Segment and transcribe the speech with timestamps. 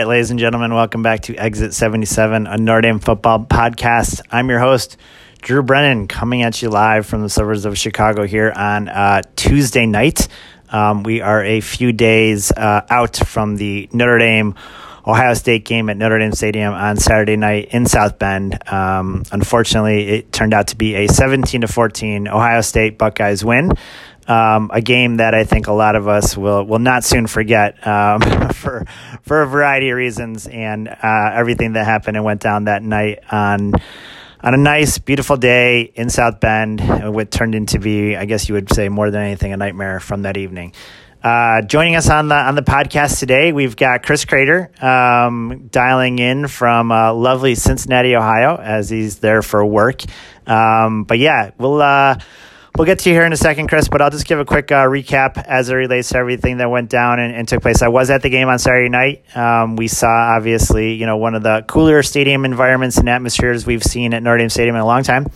[0.00, 4.22] Right, ladies and gentlemen, welcome back to Exit 77, a Notre Dame football podcast.
[4.30, 4.96] I'm your host,
[5.42, 9.84] Drew Brennan, coming at you live from the suburbs of Chicago here on uh, Tuesday
[9.84, 10.26] night.
[10.70, 14.54] Um, we are a few days uh, out from the Notre Dame
[15.06, 18.58] Ohio State game at Notre Dame Stadium on Saturday night in South Bend.
[18.72, 23.72] Um, unfortunately, it turned out to be a 17 to 14 Ohio State Buckeyes win
[24.30, 27.84] um, a game that I think a lot of us will will not soon forget
[27.86, 28.20] um,
[28.54, 28.84] for
[29.22, 33.18] for a variety of reasons and uh, everything that happened and went down that night
[33.30, 33.72] on
[34.42, 36.80] on a nice, beautiful day in South Bend.
[37.12, 40.22] What turned into be, I guess you would say, more than anything, a nightmare from
[40.22, 40.74] that evening.
[41.22, 46.18] Uh, joining us on the on the podcast today, we've got Chris Craytor um, dialing
[46.18, 50.02] in from uh, lovely Cincinnati, Ohio, as he's there for work.
[50.46, 52.16] Um, but yeah, we'll uh,
[52.76, 54.70] We'll get to you here in a second, Chris, but I'll just give a quick
[54.70, 57.82] uh, recap as it relates to everything that went down and, and took place.
[57.82, 59.36] I was at the game on Saturday night.
[59.36, 63.82] Um, we saw, obviously, you know, one of the cooler stadium environments and atmospheres we've
[63.82, 65.26] seen at Notre Dame Stadium in a long time.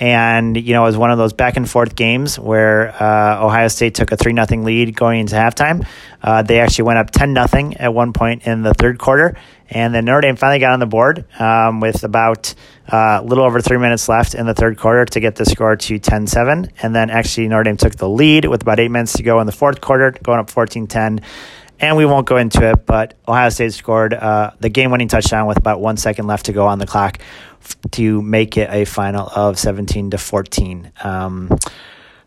[0.00, 3.66] And, you know, it was one of those back and forth games where uh, Ohio
[3.68, 5.86] State took a 3 0 lead going into halftime.
[6.22, 9.36] Uh, they actually went up 10 0 at one point in the third quarter.
[9.70, 12.54] And then Notre Dame finally got on the board um, with about
[12.86, 15.76] a uh, little over three minutes left in the third quarter to get the score
[15.76, 16.70] to 10 7.
[16.80, 19.46] And then actually, Notre Dame took the lead with about eight minutes to go in
[19.46, 21.20] the fourth quarter, going up 14 10.
[21.80, 25.46] And we won't go into it, but Ohio State scored uh, the game winning touchdown
[25.46, 27.18] with about one second left to go on the clock
[27.92, 30.90] to make it a final of 17 to 14.
[31.04, 31.48] Um,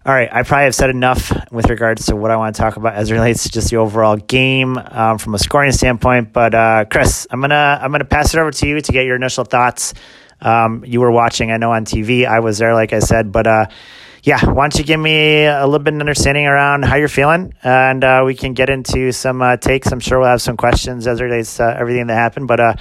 [0.04, 2.76] all right, I probably have said enough with regards to what I want to talk
[2.76, 6.34] about as it relates to just the overall game um, from a scoring standpoint.
[6.34, 9.16] But uh, Chris, I'm gonna I'm gonna pass it over to you to get your
[9.16, 9.94] initial thoughts.
[10.42, 12.26] Um, you were watching, I know on TV.
[12.26, 13.66] I was there, like I said, but uh,
[14.24, 17.54] yeah, why don't you give me a little bit of understanding around how you're feeling,
[17.64, 19.92] and uh, we can get into some uh, takes.
[19.92, 22.74] I'm sure we'll have some questions as it relates to everything that happened, but uh,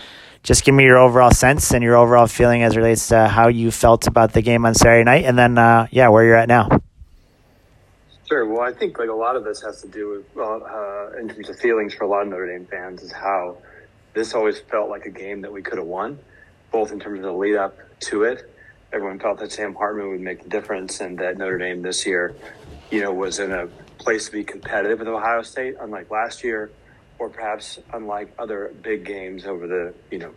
[0.43, 3.71] just give me your overall sense and your overall feeling as relates to how you
[3.71, 6.69] felt about the game on Saturday night, and then uh, yeah, where you're at now.
[8.29, 8.47] Sure.
[8.47, 11.49] Well, I think like a lot of this has to do with, uh, in terms
[11.49, 13.57] of feelings for a lot of Notre Dame fans, is how
[14.13, 16.19] this always felt like a game that we could have won,
[16.71, 18.49] both in terms of the lead up to it.
[18.93, 22.35] Everyone felt that Sam Hartman would make the difference, and that Notre Dame this year,
[22.91, 23.69] you know, was in a
[23.99, 26.71] place to be competitive with Ohio State, unlike last year,
[27.19, 30.33] or perhaps unlike other big games over the you know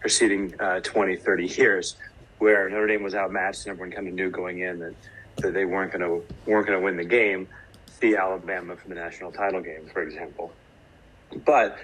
[0.00, 1.96] preceding uh, 20, 30 years,
[2.38, 4.94] where Notre Dame was outmatched and everyone kind of knew going in that
[5.38, 7.48] that they weren't going to weren't going to win the game.
[8.00, 10.52] See Alabama for the national title game, for example.
[11.44, 11.78] But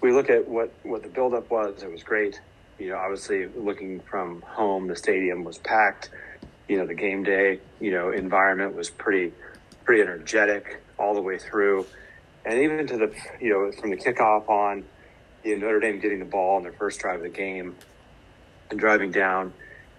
[0.00, 1.82] we look at what what the buildup was.
[1.82, 2.40] It was great.
[2.78, 6.10] You know, obviously looking from home, the stadium was packed.
[6.68, 9.32] You know, the game day, you know, environment was pretty
[9.84, 11.86] pretty energetic all the way through,
[12.44, 14.84] and even to the you know from the kickoff on,
[15.44, 17.76] you know, Notre Dame getting the ball on their first drive of the game
[18.70, 19.52] and driving down,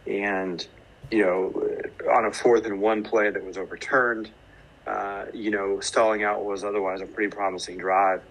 [0.07, 0.65] and
[1.11, 1.69] you know,
[2.11, 4.29] on a fourth and one play that was overturned.
[4.87, 8.21] Uh, you know, stalling out was otherwise a pretty promising drive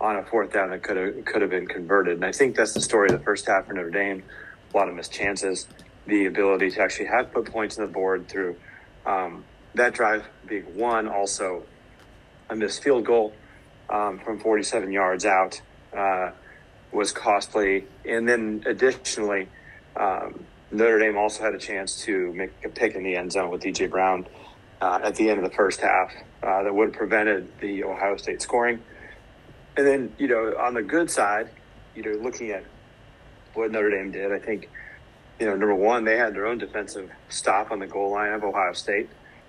[0.00, 2.14] on a fourth down that could have could have been converted.
[2.14, 4.22] And I think that's the story of the first half for Notre Dame.
[4.72, 5.66] A lot of missed chances,
[6.06, 8.56] the ability to actually have put points on the board through
[9.04, 9.44] um,
[9.74, 11.08] that drive being one.
[11.08, 11.64] Also,
[12.48, 13.32] a missed field goal
[13.88, 15.60] um, from 47 yards out
[15.96, 16.30] uh,
[16.92, 17.86] was costly.
[18.04, 19.48] And then additionally,
[19.96, 23.50] um, Notre Dame also had a chance to make a pick in the end zone
[23.50, 24.26] with DJ Brown
[24.80, 26.12] uh, at the end of the first half
[26.42, 28.80] uh, that would have prevented the Ohio State scoring.
[29.76, 31.48] And then, you know, on the good side,
[31.94, 32.64] you know, looking at
[33.54, 34.68] what Notre Dame did, I think,
[35.38, 38.44] you know, number one, they had their own defensive stop on the goal line of
[38.44, 39.08] Ohio State,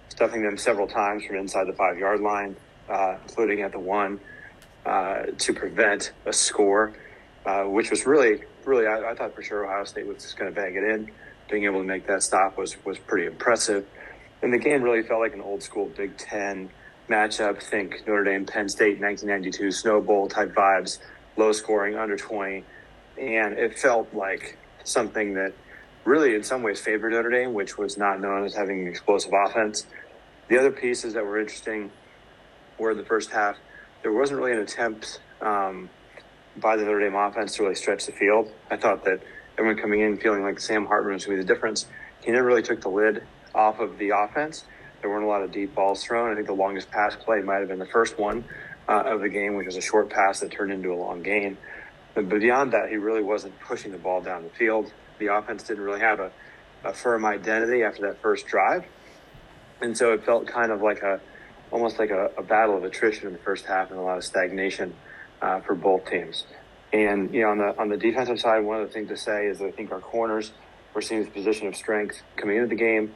[0.10, 2.56] stuffing them several times from inside the five yard line,
[2.90, 4.20] uh, including at the one,
[4.86, 6.94] uh, to prevent a score,
[7.46, 10.54] uh, which was really really, I, I thought for sure Ohio State was just going
[10.54, 11.12] to bang it in.
[11.50, 13.86] Being able to make that stop was was pretty impressive.
[14.42, 16.70] And the game really felt like an old school Big Ten
[17.12, 17.62] matchup.
[17.62, 21.00] Think Notre Dame, Penn State, 1992 Snow Bowl type vibes,
[21.38, 22.64] low scoring, under 20,
[23.20, 25.54] and it felt like something that
[26.06, 29.34] really, in some ways, favored Notre Dame, which was not known as having an explosive
[29.34, 29.86] offense.
[30.48, 31.92] The other pieces that were interesting
[32.78, 33.58] were the first half.
[34.02, 35.20] There wasn't really an attempt.
[35.42, 35.90] Um,
[36.58, 38.52] by the Notre Dame offense to really stretch the field.
[38.70, 39.22] I thought that
[39.58, 41.86] everyone coming in feeling like Sam Hartman was going to be the difference.
[42.24, 43.24] He never really took the lid
[43.56, 44.66] off of the offense.
[45.02, 46.32] There weren't a lot of deep balls thrown.
[46.32, 48.46] I think the longest pass play might have been the first one
[48.88, 51.58] uh, of the game, which was a short pass that turned into a long gain.
[52.14, 54.92] But beyond that, he really wasn't pushing the ball down the field.
[55.20, 56.32] The offense didn't really have a,
[56.84, 58.86] a firm identity after that first drive.
[59.82, 61.20] And so it felt kind of like a,
[61.72, 64.24] almost like a, a battle of attrition in the first half and a lot of
[64.24, 64.94] stagnation
[65.42, 66.46] uh, for both teams.
[66.94, 69.46] And you know, on the on the defensive side, one of the things to say
[69.46, 70.52] is that I think our corners
[70.94, 73.14] were seeing this position of strength coming into the game,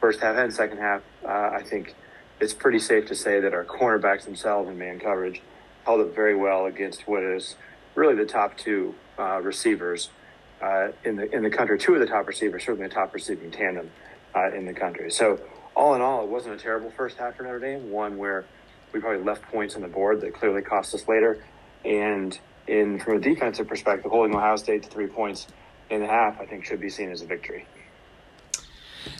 [0.00, 1.02] first half and second half.
[1.24, 1.94] Uh, I think
[2.40, 5.42] it's pretty safe to say that our cornerbacks themselves in man coverage
[5.84, 7.56] held up very well against what is
[7.94, 10.10] really the top two uh, receivers
[10.60, 11.78] uh, in the in the country.
[11.78, 13.90] Two of the top receivers, certainly the top receiving tandem
[14.34, 15.10] uh, in the country.
[15.10, 15.40] So
[15.74, 17.90] all in all, it wasn't a terrible first half for Notre Dame.
[17.90, 18.44] One where
[18.92, 21.44] we probably left points on the board that clearly cost us later,
[21.84, 25.46] and in from a defensive perspective, holding Ohio State to three points
[25.90, 27.66] in the half, I think, should be seen as a victory.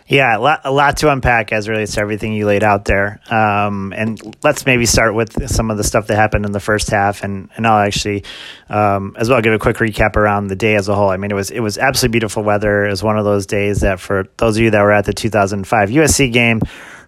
[0.09, 3.21] Yeah, a lot, a lot to unpack as relates to everything you laid out there.
[3.31, 6.89] Um, and let's maybe start with some of the stuff that happened in the first
[6.89, 8.25] half, and, and I'll actually
[8.71, 11.11] um, as well give a quick recap around the day as a whole.
[11.11, 12.87] I mean, it was it was absolutely beautiful weather.
[12.87, 15.13] It was one of those days that for those of you that were at the
[15.13, 16.63] 2005 USC game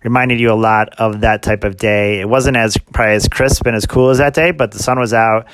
[0.05, 2.21] reminded you a lot of that type of day.
[2.21, 4.99] It wasn't as probably as crisp and as cool as that day, but the sun
[4.99, 5.47] was out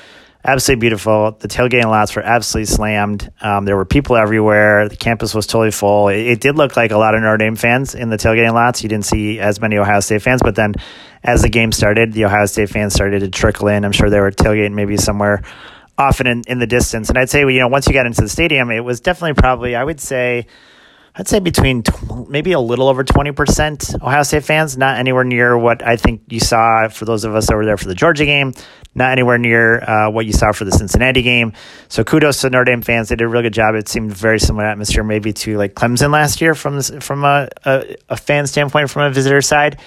[0.47, 1.33] absolutely beautiful.
[1.33, 3.31] The tailgating lots were absolutely slammed.
[3.41, 4.89] Um, there were people everywhere.
[4.89, 6.09] The campus was totally full.
[6.09, 8.83] It, it, did look like a lot of Notre Dame fans in the tailgating lots.
[8.83, 10.75] You didn't see as many Ohio State fans, but then
[11.23, 13.85] as the game started, the Ohio State fans started to trickle in.
[13.85, 15.43] I'm sure they were tailgating maybe somewhere
[15.99, 17.09] often in, in the distance.
[17.09, 19.75] And I'd say, you know, once you got into the stadium, it was definitely probably,
[19.75, 20.47] I would say,
[21.19, 25.57] I'd say between tw- maybe a little over 20% Ohio State fans, not anywhere near
[25.57, 28.53] what I think you saw for those of us over there for the Georgia game,
[28.95, 31.55] not anywhere near uh, what you saw for the Cincinnati game.
[31.89, 33.09] So kudos to Notre Dame fans.
[33.09, 33.75] They did a really good job.
[33.77, 37.49] It seemed very similar atmosphere maybe to like Clemson last year from, this, from a,
[37.65, 39.79] a, a fan standpoint, from a visitor side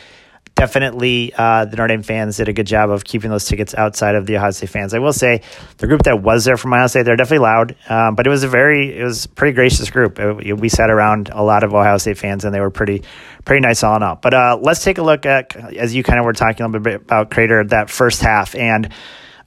[0.59, 4.15] definitely uh, the Notre Dame fans did a good job of keeping those tickets outside
[4.15, 4.93] of the Ohio State fans.
[4.93, 5.41] I will say
[5.77, 8.43] the group that was there from Ohio State, they're definitely loud, um, but it was
[8.43, 10.19] a very, it was a pretty gracious group.
[10.19, 13.03] It, we sat around a lot of Ohio State fans, and they were pretty,
[13.45, 14.15] pretty nice all in all.
[14.15, 16.81] But uh, let's take a look at, as you kind of were talking a little
[16.81, 18.89] bit about Craytor, that first half and.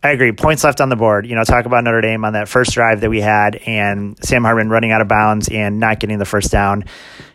[0.05, 0.33] I agree.
[0.33, 1.27] Points left on the board.
[1.27, 4.43] You know, talk about Notre Dame on that first drive that we had and Sam
[4.43, 6.85] Hartman running out of bounds and not getting the first down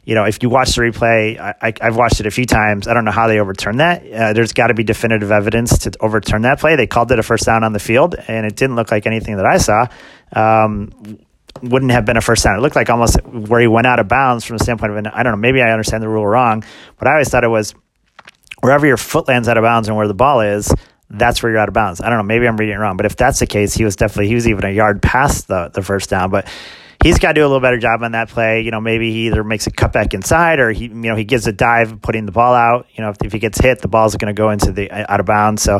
[0.07, 2.87] you know, if you watch the replay, I, have watched it a few times.
[2.87, 4.09] I don't know how they overturned that.
[4.09, 6.77] Uh, there's got to be definitive evidence to overturn that play.
[6.77, 9.35] They called it a first down on the field, and it didn't look like anything
[9.35, 9.87] that I saw.
[10.31, 11.19] Um,
[11.61, 12.57] wouldn't have been a first down.
[12.57, 15.07] It looked like almost where he went out of bounds from the standpoint of, an,
[15.07, 16.63] I don't know, maybe I understand the rule wrong,
[16.97, 17.75] but I always thought it was
[18.61, 20.73] wherever your foot lands out of bounds and where the ball is,
[21.09, 22.01] that's where you're out of bounds.
[22.01, 23.95] I don't know, maybe I'm reading it wrong, but if that's the case, he was
[23.95, 26.29] definitely, he was even a yard past the, the first down.
[26.29, 26.47] But
[27.03, 28.61] he's got to do a little better job on that play.
[28.61, 31.47] You know, maybe he either makes a cutback inside or he, you know, he gives
[31.47, 32.87] a dive putting the ball out.
[32.93, 35.19] You know, if, if he gets hit, the ball's going to go into the out
[35.19, 35.61] of bounds.
[35.61, 35.79] So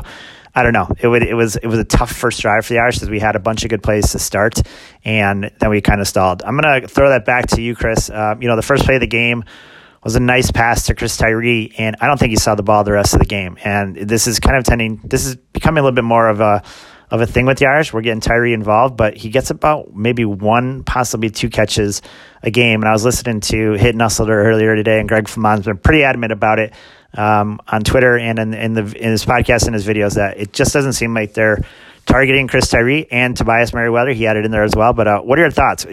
[0.57, 0.88] I don't know.
[1.00, 3.19] It would it was it was a tough first drive for the Irish because we
[3.19, 4.59] had a bunch of good plays to start,
[5.06, 6.41] and then we kind of stalled.
[6.41, 8.09] I'm gonna throw that back to you, Chris.
[8.09, 9.44] Uh, you know, the first play of the game
[10.04, 12.84] was a nice pass to Chris Tyree, and I don't think he saw the ball
[12.84, 13.58] the rest of the game.
[13.64, 15.02] And this is kind of tending.
[15.04, 16.64] This is becoming a little bit more of a
[17.10, 17.94] of a thing with the Irish.
[17.94, 22.02] We're getting Tyree involved, but he gets about maybe one, possibly two catches
[22.44, 22.82] a game.
[22.82, 26.34] And I was listening to Hit Nussler earlier today, and Greg Famon's been pretty adamant
[26.34, 26.74] about it
[27.14, 30.51] um, on Twitter and in, in, the, in his podcast and his videos that it
[30.51, 31.60] just doesn't seem like they're
[32.08, 34.14] targeting Chris Tyree and Tobias Merriweather.
[34.14, 34.94] He had it in there as well.
[34.94, 35.86] But uh, what are your thoughts?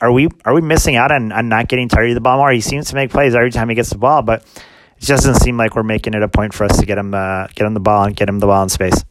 [0.00, 2.50] Are we are we missing out on, on not getting Tyree the ball more?
[2.50, 5.42] He seems to make plays every time he gets the ball, but it just doesn't
[5.42, 7.74] seem like we're making it a point for us to get him uh, get him
[7.74, 9.04] the ball and get him the ball in space.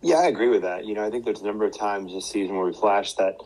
[0.00, 0.84] Yeah, I agree with that.
[0.84, 3.36] You know, I think there's a number of times this season where we flashed that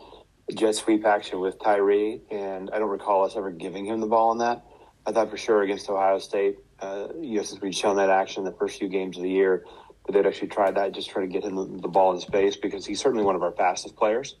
[0.55, 4.31] jet sweep action with Tyree, and I don't recall us ever giving him the ball
[4.31, 4.63] in that.
[5.05, 8.43] I thought for sure against Ohio State, uh, you know, since we'd shown that action
[8.43, 9.65] the first few games of the year,
[10.13, 12.85] they'd actually tried that, just trying to get him the, the ball in space because
[12.85, 14.35] he's certainly one of our fastest players.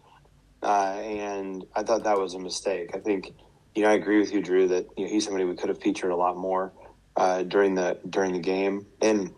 [0.63, 2.91] Uh, and I thought that was a mistake.
[2.93, 3.33] I think,
[3.75, 5.81] you know, I agree with you, Drew, that you know, he's somebody we could have
[5.81, 6.73] featured a lot more
[7.15, 8.85] uh, during the during the game.
[9.01, 9.33] And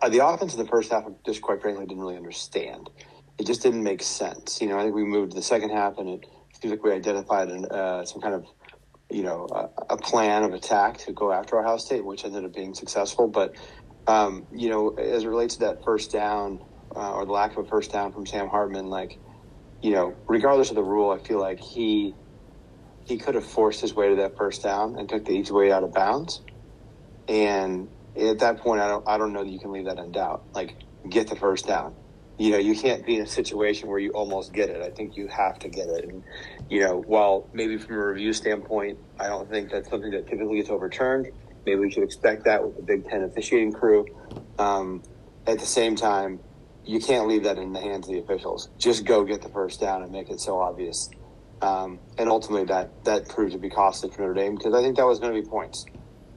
[0.00, 2.90] uh, the offense in the first half, just quite frankly, didn't really understand.
[3.38, 4.60] It just didn't make sense.
[4.60, 6.26] You know, I think we moved to the second half, and it
[6.60, 8.46] seems like we identified an, uh, some kind of,
[9.10, 12.54] you know, a, a, plan of attack to go after Ohio State, which ended up
[12.54, 13.28] being successful.
[13.28, 13.54] But,
[14.10, 16.60] um, you know, as it relates to that first down
[16.96, 19.18] uh, or the lack of a first down from Sam Hartman, like,
[19.82, 22.14] you know, regardless of the rule, I feel like he
[23.04, 25.70] he could have forced his way to that first down and took the easy way
[25.70, 26.42] out of bounds.
[27.28, 30.12] And at that point, I don't, I don't know that you can leave that in
[30.12, 30.42] doubt.
[30.52, 30.74] Like,
[31.08, 31.94] get the first down.
[32.38, 34.82] You know, you can't be in a situation where you almost get it.
[34.82, 36.04] I think you have to get it.
[36.08, 36.22] And,
[36.68, 40.56] you know, while maybe from a review standpoint, I don't think that's something that typically
[40.56, 41.32] gets overturned.
[41.66, 44.06] Maybe we should expect that with the Big Ten officiating crew.
[44.58, 45.02] Um,
[45.46, 46.40] at the same time,
[46.84, 48.68] you can't leave that in the hands of the officials.
[48.78, 51.10] Just go get the first down and make it so obvious.
[51.62, 54.96] Um, and ultimately, that that proved to be costly for Notre Dame because I think
[54.96, 55.84] that was going to be points.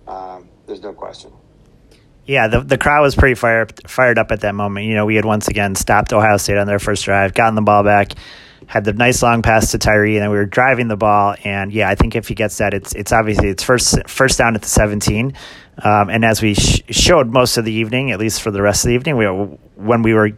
[0.08, 1.32] Um, there's no question.
[2.25, 4.86] Yeah, the the crowd was pretty fired fired up at that moment.
[4.86, 7.62] You know, we had once again stopped Ohio State on their first drive, gotten the
[7.62, 8.13] ball back,
[8.67, 11.36] had the nice long pass to Tyree, and then we were driving the ball.
[11.43, 14.55] And yeah, I think if he gets that, it's it's obviously it's first first down
[14.55, 15.34] at the seventeen.
[15.84, 18.86] Um, and as we sh- showed most of the evening, at least for the rest
[18.86, 20.32] of the evening, we when we were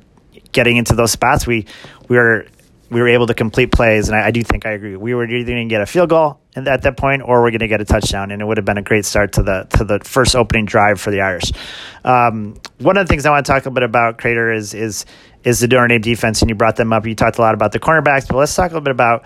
[0.52, 1.66] getting into those spots, we
[2.08, 2.46] we were
[2.90, 4.96] we were able to complete plays, and I, I do think I agree.
[4.96, 7.60] We were either going to get a field goal at that point, or we're going
[7.60, 9.84] to get a touchdown, and it would have been a great start to the to
[9.84, 11.52] the first opening drive for the Irish.
[12.04, 15.06] Um, one of the things I want to talk a bit about, Craytor, is is
[15.46, 17.06] is the Notre Dame defense, and you brought them up.
[17.06, 19.26] You talked a lot about the cornerbacks, but let's talk a little bit about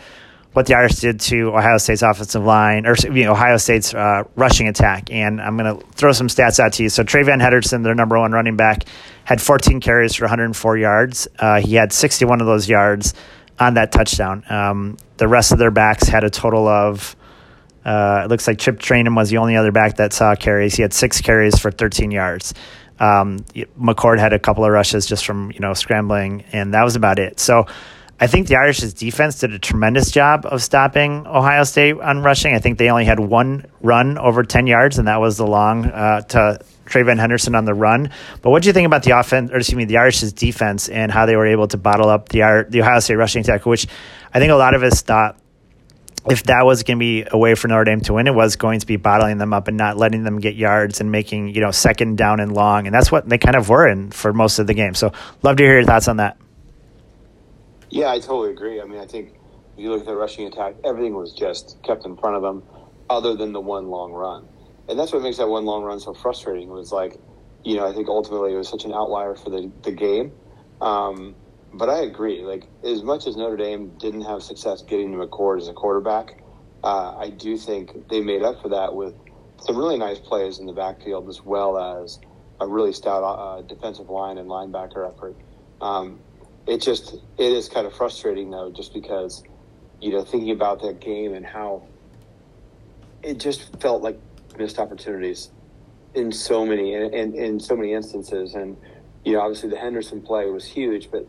[0.54, 4.24] what the Irish did to Ohio State's offensive line, or you know, Ohio State's uh,
[4.36, 5.12] rushing attack.
[5.12, 6.90] And I'm going to throw some stats out to you.
[6.90, 8.84] So TreVeyon Henderson, their number one running back,
[9.24, 11.28] had 14 carries for 104 yards.
[11.38, 13.14] Uh, he had 61 of those yards
[13.60, 14.44] on that touchdown.
[14.50, 17.16] Um, the rest of their backs had a total of.
[17.86, 20.76] Uh, it looks like Chip Trayanum was the only other back that saw carries.
[20.76, 22.54] He had six carries for 13 yards.
[23.00, 23.40] Um,
[23.80, 27.18] McCord had a couple of rushes just from you know scrambling, and that was about
[27.18, 27.40] it.
[27.40, 27.66] So
[28.20, 32.54] I think the Irish's defense did a tremendous job of stopping Ohio State on rushing.
[32.54, 35.86] I think they only had one run over 10 yards, and that was the long
[35.86, 38.10] uh, to TreVeyon Henderson on the run.
[38.42, 41.14] But what do you think about the offense, or excuse me, the Irish's defense and
[41.14, 43.88] how they were able to bottle up the, the Ohio State rushing attack, which
[44.34, 45.40] I think a lot of us thought
[46.30, 48.56] if that was going to be a way for Notre Dame to win, it was
[48.56, 51.62] going to be bottling them up and not letting them get yards and making, you
[51.62, 52.88] know, second down and long.
[52.88, 54.96] And that's what they kind of were in for most of the game.
[54.96, 55.12] So
[55.44, 56.38] love to hear your thoughts on that.
[57.90, 58.82] Yeah, I totally agree.
[58.82, 59.30] I mean, I think
[59.78, 62.64] if you look at the rushing attack, everything was just kept in front of them,
[63.10, 64.48] other than the one long run,
[64.88, 66.70] and that's what makes that one long run so frustrating.
[66.70, 67.18] Was like,
[67.64, 70.32] you know, I think ultimately it was such an outlier for the the game.
[70.82, 71.36] Um,
[71.74, 72.44] but I agree.
[72.44, 76.42] Like as much as Notre Dame didn't have success getting to McCord as a quarterback,
[76.84, 79.14] uh, I do think they made up for that with
[79.62, 82.20] some really nice plays in the backfield as well as
[82.62, 85.36] a really stout uh, defensive line and linebacker effort.
[85.82, 86.20] Um,
[86.68, 89.44] it just it is kind of frustrating though, just because
[90.02, 91.84] you know thinking about that game and how
[93.24, 94.20] it just felt like
[94.58, 95.50] missed opportunities
[96.14, 98.78] in so many in, in, in so many instances, and
[99.24, 101.28] you know obviously the Henderson play was huge, but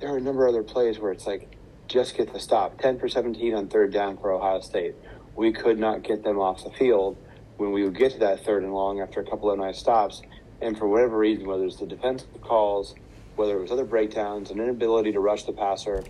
[0.00, 2.80] there are a number of other plays where it's like just get the stop.
[2.80, 4.94] Ten for seventeen on third down for Ohio State.
[5.36, 7.16] We could not get them off the field
[7.56, 10.22] when we would get to that third and long after a couple of nice stops.
[10.62, 12.94] And for whatever reason, whether it's the defensive calls,
[13.36, 16.04] whether it was other breakdowns, an inability to rush the passer,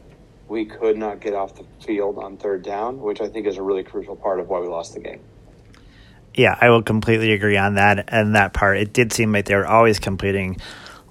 [0.49, 3.62] we could not get off the field on third down, which I think is a
[3.62, 5.20] really crucial part of why we lost the game.
[6.35, 8.78] Yeah, I will completely agree on that and that part.
[8.78, 10.59] It did seem like they were always completing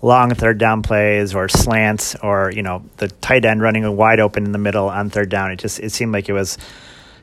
[0.02, 4.46] long third down plays or slants or, you know, the tight end running wide open
[4.46, 5.52] in the middle on third down.
[5.52, 6.58] It just it seemed like it was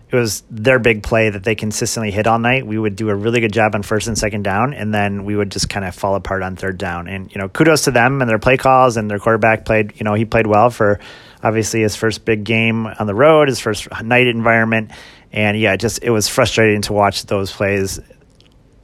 [0.08, 2.64] it was their big play that they consistently hit all night.
[2.64, 5.34] We would do a really good job on first and second down, and then we
[5.34, 7.08] would just kind of fall apart on third down.
[7.08, 9.98] And you know, kudos to them and their play calls and their quarterback played.
[9.98, 11.00] You know, he played well for
[11.42, 14.92] obviously his first big game on the road, his first night environment,
[15.32, 17.98] and yeah, just it was frustrating to watch those plays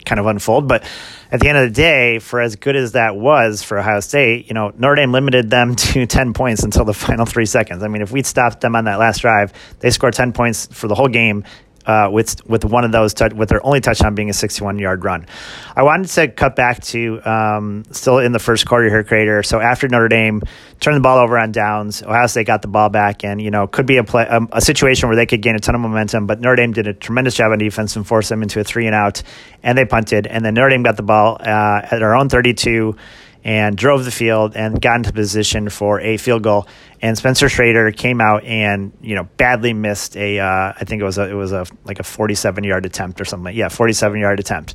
[0.04, 0.68] kind of unfold.
[0.68, 0.84] But
[1.30, 4.48] at the end of the day, for as good as that was for Ohio State,
[4.48, 7.82] you know, Notre Dame limited them to 10 points until the final three seconds.
[7.82, 10.88] I mean, if we'd stopped them on that last drive, they scored 10 points for
[10.88, 11.44] the whole game
[11.86, 15.26] uh, with with one of those with their only touchdown being a 61 yard run.
[15.74, 19.44] I wanted to cut back to um, still in the first quarter here, Craytor.
[19.44, 20.42] So after Notre Dame
[20.80, 23.66] turned the ball over on downs, Ohio State got the ball back, and you know
[23.66, 26.26] could be a play um, a situation where they could gain a ton of momentum.
[26.26, 28.86] But Notre Dame did a tremendous job on defense and forced them into a three
[28.86, 29.22] and out,
[29.62, 32.96] and they punted, and then Notre Dame got the ball uh, at their own 32
[33.44, 36.66] and drove the field and got into position for a field goal.
[37.00, 41.04] And Spencer Shrader came out and you know badly missed a uh, I think it
[41.04, 43.54] was a, it was a like a 47 yard attempt or something.
[43.54, 44.74] Yeah, 47 yard attempt.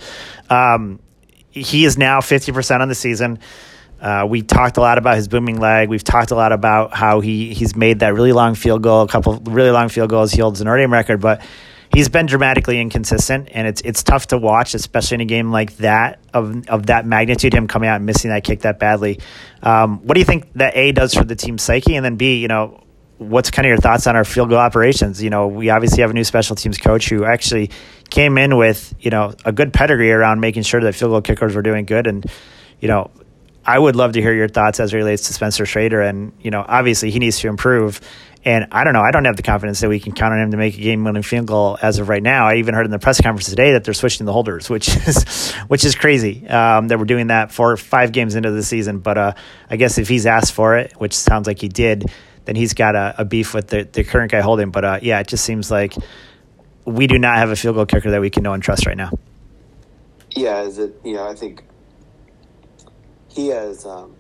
[0.49, 0.99] Um,
[1.51, 3.39] he is now 50 percent on the season.
[3.99, 5.89] Uh, we talked a lot about his booming leg.
[5.89, 9.07] We've talked a lot about how he he's made that really long field goal, a
[9.07, 10.31] couple really long field goals.
[10.31, 11.41] He holds an Notre Dame record, but
[11.93, 15.77] he's been dramatically inconsistent, and it's it's tough to watch, especially in a game like
[15.77, 17.53] that of of that magnitude.
[17.53, 19.19] Him coming out and missing that kick that badly.
[19.61, 22.37] Um, what do you think that A does for the team psyche, and then B,
[22.37, 22.83] you know,
[23.17, 25.21] what's kind of your thoughts on our field goal operations?
[25.21, 27.71] You know, we obviously have a new special teams coach who actually
[28.09, 31.55] came in with you know a good pedigree around making sure that field goal kickers
[31.55, 32.25] were doing good, and
[32.79, 33.11] you know.
[33.69, 36.51] I would love to hear your thoughts as it relates to Spencer Shrader, and you
[36.51, 37.99] know, obviously he needs to improve.
[38.47, 39.01] And I don't know.
[39.01, 41.21] I don't have the confidence that we can count on him to make a game-winning
[41.21, 42.47] field goal as of right now.
[42.47, 45.51] I even heard in the press conference today that they're switching the holders, which is
[45.67, 48.99] which is crazy um, that we're doing that for five games into the season.
[48.99, 49.33] But uh,
[49.69, 52.05] I guess if he's asked for it, which sounds like he did,
[52.45, 54.71] then he's got a, a beef with the, the current guy holding.
[54.71, 55.95] But uh, yeah, it just seems like
[56.85, 58.95] we do not have a field goal kicker that we can know and trust right
[58.95, 59.11] now.
[60.37, 60.97] Yeah, is it?
[61.03, 61.65] You know, I think
[63.27, 64.15] he has um,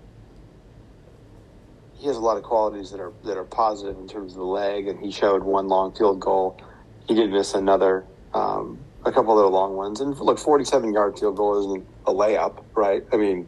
[1.97, 4.45] he has a lot of qualities that are that are positive in terms of the
[4.45, 6.59] leg, and he showed one long field goal.
[7.07, 11.17] He did miss another, um, a couple of other long ones, and look, forty-seven yard
[11.17, 13.03] field goal isn't a layup, right?
[13.11, 13.47] I mean,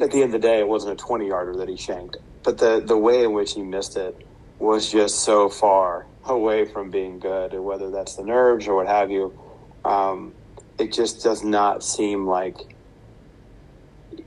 [0.00, 2.58] at the end of the day, it wasn't a twenty yarder that he shanked, but
[2.58, 4.26] the the way in which he missed it
[4.58, 9.10] was just so far away from being good, whether that's the nerves or what have
[9.10, 9.36] you.
[9.84, 10.34] Um,
[10.78, 12.56] it just does not seem like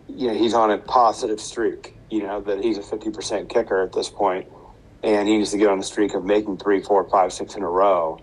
[0.07, 1.94] you know he's on a positive streak.
[2.09, 4.47] You know that he's a fifty percent kicker at this point,
[5.03, 7.63] and he needs to get on the streak of making three, four, five, six in
[7.63, 8.19] a row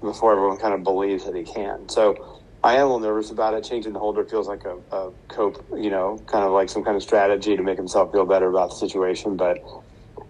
[0.00, 1.88] before everyone kind of believes that he can.
[1.88, 3.64] So I am a little nervous about it.
[3.64, 6.96] Changing the holder feels like a, a cope, you know, kind of like some kind
[6.96, 9.36] of strategy to make himself feel better about the situation.
[9.36, 9.58] But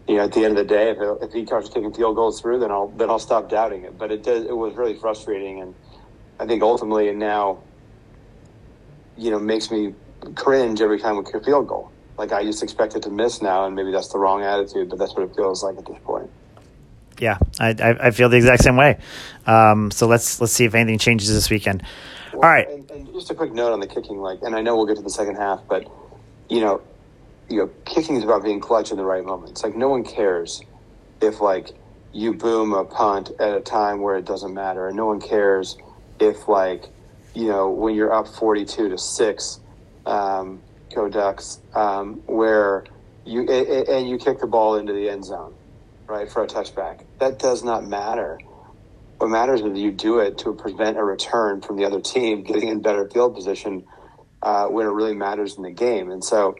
[0.07, 2.41] you know, at the end of the day, if, if he starts taking field goals
[2.41, 3.99] through, then I'll then I'll stop doubting it.
[3.99, 5.75] But it it was really frustrating, and
[6.39, 7.63] I think ultimately, and now,
[9.17, 9.95] you know, makes me
[10.35, 11.91] cringe every time we kick a field goal.
[12.21, 14.99] Like I just expect it to miss now, and maybe that's the wrong attitude, but
[14.99, 16.29] that's what it feels like at this point.
[17.19, 18.99] Yeah, I, I feel the exact same way.
[19.47, 21.83] Um, so let's let's see if anything changes this weekend.
[22.35, 22.69] Well, All right.
[22.69, 24.97] And, and just a quick note on the kicking, like, and I know we'll get
[24.97, 25.91] to the second half, but
[26.51, 26.83] you know,
[27.49, 29.65] you know, kicking is about being clutch in the right moments.
[29.65, 30.61] Like no one cares
[31.23, 31.71] if like
[32.13, 35.79] you boom a punt at a time where it doesn't matter, and no one cares
[36.19, 36.85] if like
[37.35, 39.59] you know when you're up forty-two to six,
[40.05, 40.61] um,
[40.91, 42.85] Ducks, um, where
[43.25, 45.55] you and, and you kick the ball into the end zone,
[46.07, 47.05] right for a touchback.
[47.19, 48.39] That does not matter.
[49.19, 52.69] What matters is you do it to prevent a return from the other team getting
[52.69, 53.85] in better field position
[54.43, 56.11] uh, when it really matters in the game.
[56.11, 56.55] And so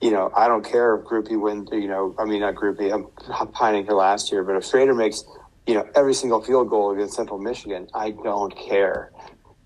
[0.00, 3.48] you know, I don't care if Grupe wins, you know, I mean, not Grupe, I'm
[3.48, 5.24] pining here last year, but if Shrader makes,
[5.66, 9.10] you know, every single field goal against Central Michigan, I don't care.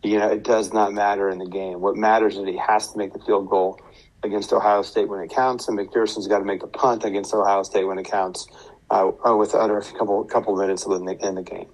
[0.03, 1.81] You know, it does not matter in the game.
[1.81, 3.81] What matters is he has to make the field goal
[4.23, 7.63] against Ohio State when it counts, and McFerson's got to make the punt against Ohio
[7.63, 8.47] State when it counts
[8.91, 11.67] uh, uh with under a couple couple minutes in the, in the game.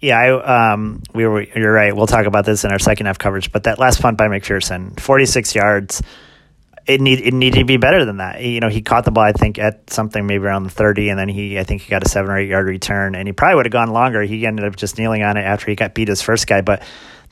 [0.00, 1.42] Yeah, I, um, we were.
[1.42, 1.94] You're right.
[1.94, 3.50] We'll talk about this in our second half coverage.
[3.50, 6.02] But that last punt by McFerson, 46 yards
[6.88, 8.42] it need it needed to be better than that.
[8.42, 11.18] You know, he caught the ball I think at something maybe around the thirty, and
[11.18, 13.56] then he I think he got a seven or eight yard return, and he probably
[13.56, 14.22] would have gone longer.
[14.22, 16.82] He ended up just kneeling on it after he got beat his first guy, but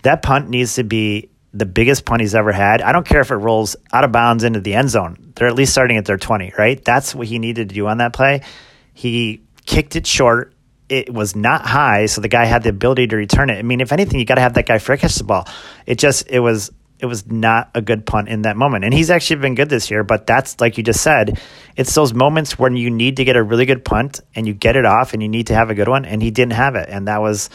[0.03, 2.83] that punt needs to be the biggest punt he's ever had.
[2.83, 5.33] I don't care if it rolls out of bounds into the end zone.
[5.35, 6.83] They're at least starting at their twenty, right?
[6.85, 8.43] That's what he needed to do on that play.
[8.93, 10.53] He kicked it short.
[10.89, 13.59] It was not high, so the guy had the ability to return it.
[13.59, 15.49] I mean, if anything, you got to have that guy frickish the ball.
[15.85, 18.85] It just it was it was not a good punt in that moment.
[18.85, 21.41] And he's actually been good this year, but that's like you just said,
[21.77, 24.77] it's those moments when you need to get a really good punt and you get
[24.77, 26.89] it off and you need to have a good one and he didn't have it.
[26.89, 27.51] And that was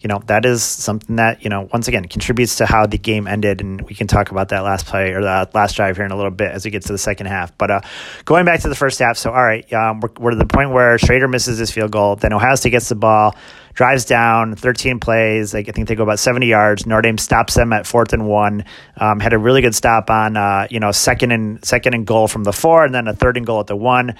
[0.00, 3.26] you know, that is something that, you know, once again contributes to how the game
[3.26, 3.62] ended.
[3.62, 6.16] And we can talk about that last play or that last drive here in a
[6.16, 7.56] little bit as we get to the second half.
[7.56, 7.80] But uh,
[8.26, 10.70] going back to the first half, so all right, um, we're, we're to the point
[10.70, 12.16] where Shrader misses his field goal.
[12.16, 13.34] Then Ohio State gets the ball,
[13.72, 15.54] drives down, 13 plays.
[15.54, 16.86] Like, I think they go about 70 yards.
[16.86, 18.64] Notre Dame stops them at fourth and one.
[18.98, 22.28] Um, had a really good stop on, uh, you know, second and second and goal
[22.28, 24.14] from the four, and then a third and goal at the one.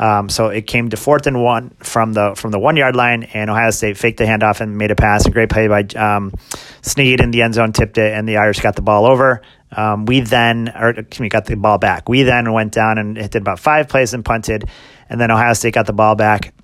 [0.00, 3.22] Um, so it came to fourth and one from the from the one yard line,
[3.22, 5.26] and Ohio State faked the handoff and made a pass.
[5.26, 6.32] A great play by um,
[6.80, 9.42] Snead in the end zone, tipped it, and the Irish got the ball over.
[9.70, 12.08] Um, we then, or excuse me, got the ball back.
[12.08, 14.70] We then went down and did about five plays and punted,
[15.10, 16.54] and then Ohio State got the ball back,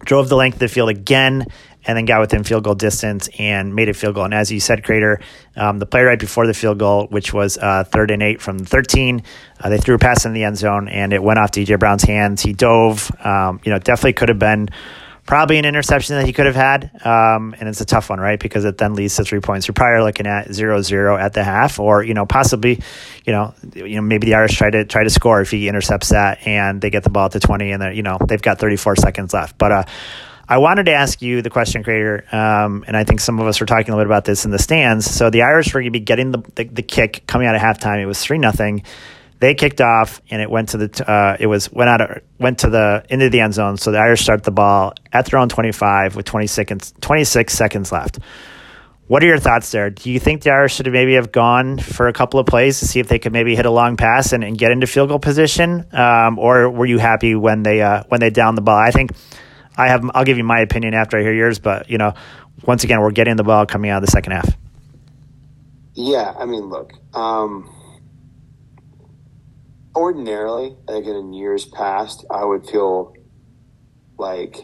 [0.00, 1.46] drove the length of the field again,
[1.86, 4.24] and then got within field goal distance and made a field goal.
[4.24, 5.22] And as you said, Craytor,
[5.56, 8.58] um, the play right before the field goal, which was uh, third and eight from
[8.58, 9.22] 13,
[9.60, 12.02] uh, they threw a pass in the end zone and it went off DJ Brown's
[12.02, 12.42] hands.
[12.42, 13.10] He dove.
[13.24, 14.68] Um, you know, definitely could have been
[15.26, 16.90] probably an interception that he could have had.
[17.04, 18.38] Um, and it's a tough one, right?
[18.38, 19.66] Because it then leads to three points.
[19.66, 22.80] You're probably looking at zero zero at the half, or you know, possibly,
[23.24, 26.10] you know, you know, maybe the Irish try to try to score if he intercepts
[26.10, 28.58] that and they get the ball at the 20, and then you know they've got
[28.58, 29.56] 34 seconds left.
[29.58, 29.84] But uh,
[30.48, 33.60] I wanted to ask you the question, Craytor, um, and I think some of us
[33.60, 35.10] were talking a little bit about this in the stands.
[35.10, 37.62] So the Irish were going to be getting the, the, the kick coming out of
[37.62, 38.02] halftime.
[38.02, 38.82] It was three nothing.
[39.40, 42.60] They kicked off, and it went to the uh, it was went out of, went
[42.60, 43.76] to the into the end zone.
[43.76, 47.52] So the Irish start the ball at their own twenty five with 20 seconds, 26
[47.52, 48.20] seconds left.
[49.06, 49.90] What are your thoughts there?
[49.90, 52.86] Do you think the Irish should maybe have gone for a couple of plays to
[52.86, 55.18] see if they could maybe hit a long pass and, and get into field goal
[55.18, 58.78] position, um, or were you happy when they uh, when they downed the ball?
[58.78, 59.10] I think
[59.76, 60.08] I have.
[60.14, 62.14] I'll give you my opinion after I hear yours, but you know,
[62.64, 64.56] once again, we're getting the ball coming out of the second half.
[65.94, 66.92] Yeah, I mean, look.
[67.12, 67.70] Um,
[69.94, 73.14] ordinarily, like in years past, I would feel
[74.18, 74.56] like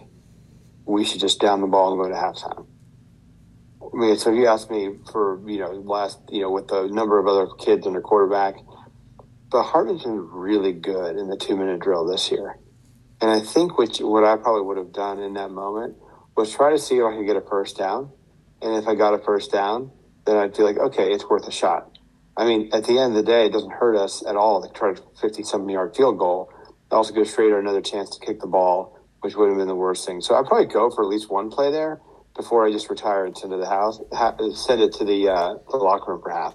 [0.85, 2.67] we should just down the ball and go to halftime.
[3.83, 6.89] I mean, so if you ask me for you know last you know with the
[6.89, 8.55] number of other kids under quarterback,
[9.51, 12.57] but Hartman's been really good in the two minute drill this year.
[13.21, 15.97] And I think which, what I probably would have done in that moment
[16.37, 18.11] was try to see if I could get a first down.
[18.63, 19.91] And if I got a first down,
[20.27, 21.99] then I'd feel like, okay, it's worth a shot.
[22.37, 24.73] I mean, at the end of the day, it doesn't hurt us at all to
[24.73, 26.51] try a 50 something yard field goal.
[26.69, 29.75] It also gives Shrader another chance to kick the ball, which would have been the
[29.75, 30.21] worst thing.
[30.21, 32.01] So I'd probably go for at least one play there
[32.37, 34.01] before I just retire and send it to the house,
[34.67, 36.55] send it to the, uh, the locker room for half.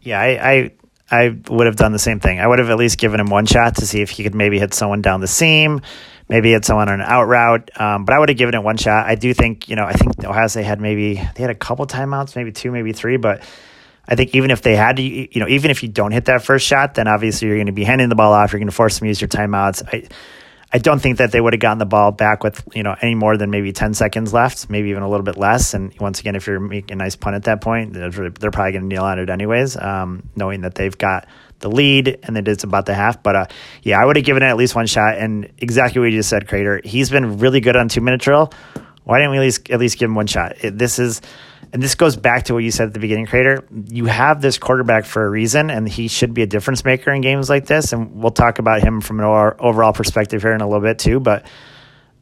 [0.00, 0.70] Yeah, I, I
[1.10, 2.38] I would have done the same thing.
[2.38, 4.58] I would have at least given him one shot to see if he could maybe
[4.58, 5.80] hit someone down the seam,
[6.28, 7.70] maybe hit someone on an out route.
[7.80, 9.06] Um, but I would have given it one shot.
[9.06, 11.86] I do think, you know, I think Ohio State had maybe, they had a couple
[11.86, 13.42] timeouts, maybe two, maybe three, but
[14.06, 16.42] I think even if they had to, you know, even if you don't hit that
[16.42, 18.52] first shot, then obviously you're going to be handing the ball off.
[18.52, 19.82] You're going to force them to use your timeouts.
[19.92, 20.08] I,
[20.70, 23.14] I don't think that they would have gotten the ball back with you know any
[23.14, 25.72] more than maybe ten seconds left, maybe even a little bit less.
[25.72, 28.72] And once again, if you're making a nice punt at that point, they're, they're probably
[28.72, 31.26] going to kneel on it anyways, um, knowing that they've got
[31.60, 33.22] the lead and that it's about the half.
[33.22, 33.46] But uh,
[33.82, 35.16] yeah, I would have given it at least one shot.
[35.16, 36.84] And exactly what you just said, Craytor.
[36.84, 38.52] He's been really good on two minute drill.
[39.04, 40.62] Why didn't we at least at least give him one shot?
[40.62, 41.22] It, this is,
[41.72, 43.64] and this goes back to what you said at the beginning, Craytor.
[43.92, 47.20] You have this quarterback for a reason, and he should be a difference maker in
[47.20, 47.92] games like this.
[47.92, 49.26] And we'll talk about him from an
[49.58, 51.20] overall perspective here in a little bit too.
[51.20, 51.46] But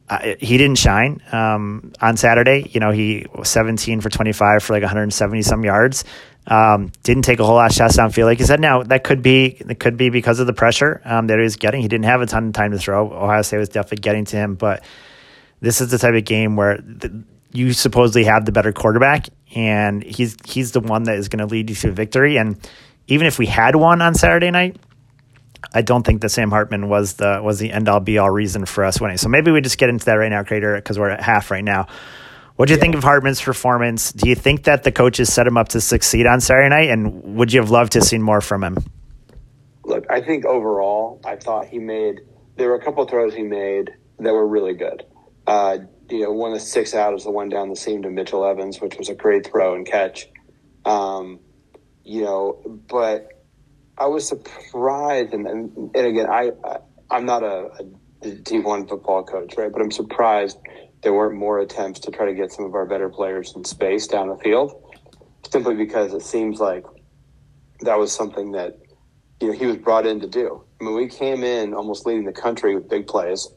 [0.09, 2.69] uh, he didn't shine um, on Saturday.
[2.71, 6.05] You know, he was 17 for 25 for like 170 some yards.
[6.45, 8.61] Um, didn't take a whole lot of shots downfield, like you said.
[8.61, 11.57] Now that could be it could be because of the pressure um, that he was
[11.57, 11.81] getting.
[11.81, 13.11] He didn't have a ton of time to throw.
[13.11, 14.83] Ohio State was definitely getting to him, but
[15.59, 20.03] this is the type of game where the, you supposedly have the better quarterback, and
[20.03, 22.37] he's he's the one that is going to lead you to victory.
[22.37, 22.57] And
[23.07, 24.77] even if we had one on Saturday night,
[25.73, 28.65] I don't think that Sam Hartman was the was the end all be all reason
[28.65, 29.17] for us winning.
[29.17, 31.63] So maybe we just get into that right now, Craytor, because we're at half right
[31.63, 31.87] now.
[32.55, 32.81] What do you yeah.
[32.81, 34.11] think of Hartman's performance?
[34.11, 36.89] Do you think that the coaches set him up to succeed on Saturday night?
[36.89, 38.77] And would you have loved to see more from him?
[39.83, 42.21] Look, I think overall, I thought he made.
[42.55, 45.05] There were a couple of throws he made that were really good.
[45.45, 45.77] Uh,
[46.09, 48.79] you know, one that sticks out is the one down the seam to Mitchell Evans,
[48.79, 50.27] which was a great throw and catch.
[50.85, 51.39] Um,
[52.03, 53.27] you know, but
[53.97, 56.51] I was surprised, and, and, again, I,
[57.09, 57.69] I am not a,
[58.21, 59.71] a D1 football coach, right?
[59.71, 60.57] But I'm surprised
[61.01, 64.07] there weren't more attempts to try to get some of our better players in space
[64.07, 64.95] down the field,
[65.51, 66.85] simply because it seems like
[67.81, 68.77] that was something that
[69.41, 70.63] you know he was brought in to do.
[70.79, 73.47] I mean, we came in almost leading the country with big plays.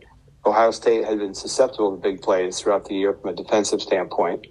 [0.46, 4.46] Ohio State had been susceptible to big plays throughout the year from a defensive standpoint.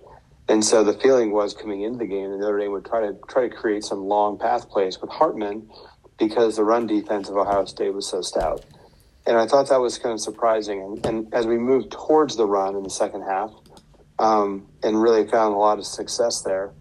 [0.47, 3.15] And so the feeling was coming into the game that Notre Dame would try to
[3.27, 5.69] try to create some long path plays with Hartman
[6.17, 8.65] because the run defense of Ohio State was so stout.
[9.25, 10.81] And I thought that was kind of surprising.
[10.81, 13.51] And, and as we moved towards the run in the second half,
[14.19, 16.73] um, and really found a lot of success there,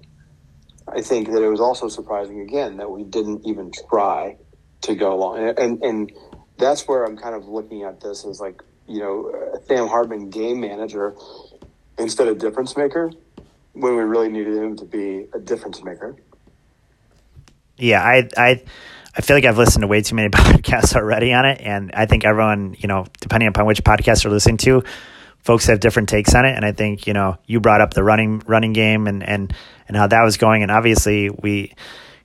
[0.88, 4.36] I think that it was also surprising again that we didn't even try
[4.82, 5.38] to go long.
[5.38, 6.12] And, and, and
[6.56, 10.30] that's where I'm kind of looking at this as like, you know, uh, Sam Hartman
[10.30, 11.14] game manager
[11.98, 13.10] instead of difference maker
[13.72, 16.16] when we really needed him to be a difference maker.
[17.76, 18.62] Yeah, I I
[19.16, 22.06] I feel like I've listened to way too many podcasts already on it, and I
[22.06, 24.82] think everyone, you know, depending upon which podcast you're listening to,
[25.42, 26.54] folks have different takes on it.
[26.56, 29.52] And I think you know you brought up the running running game and and
[29.86, 31.74] and how that was going, and obviously we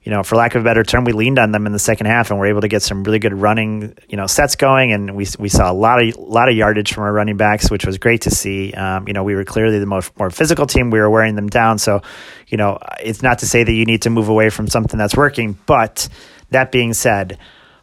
[0.03, 2.07] you know, for lack of a better term, we leaned on them in the second
[2.07, 4.91] half and were able to get some really good running, you know, sets going.
[4.91, 7.85] And we, we saw a lot of, lot of yardage from our running backs, which
[7.85, 8.73] was great to see.
[8.73, 10.89] Um, you know, we were clearly the most, more physical team.
[10.89, 11.77] We were wearing them down.
[11.77, 12.01] So,
[12.47, 15.15] you know, it's not to say that you need to move away from something that's
[15.15, 15.57] working.
[15.65, 16.09] But
[16.49, 17.37] that being said,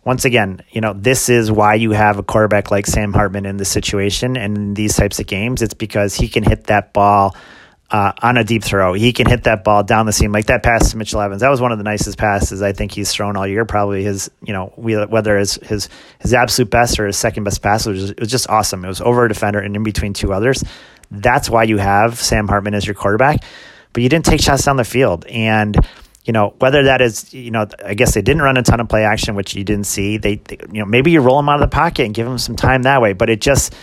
[0.05, 3.57] once again, you know, this is why you have a quarterback like Sam Hartman in
[3.57, 5.63] this situation and in these types of games.
[5.63, 7.35] It's because he can hit that ball
[7.91, 8.93] uh, on a deep throw.
[8.93, 11.41] He can hit that ball down the seam like that pass to Mitchell Evans.
[11.41, 13.65] That was one of the nicest passes I think he's thrown all year.
[13.65, 15.89] Probably his, you know, whether his his
[16.21, 18.85] his absolute best or his second best pass was it was just awesome.
[18.85, 20.63] It was over a defender and in between two others.
[21.11, 23.43] That's why you have Sam Hartman as your quarterback.
[23.93, 25.77] But you didn't take shots down the field and.
[26.23, 28.91] You know whether that is, you know, I guess they didn't run a ton of
[28.91, 30.19] play action, which you didn't see.
[30.19, 32.37] They, they you know, maybe you roll him out of the pocket and give him
[32.37, 33.15] some time that way.
[33.15, 33.75] But it just,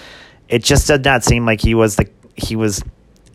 [0.48, 2.84] it just did not seem like he was the he was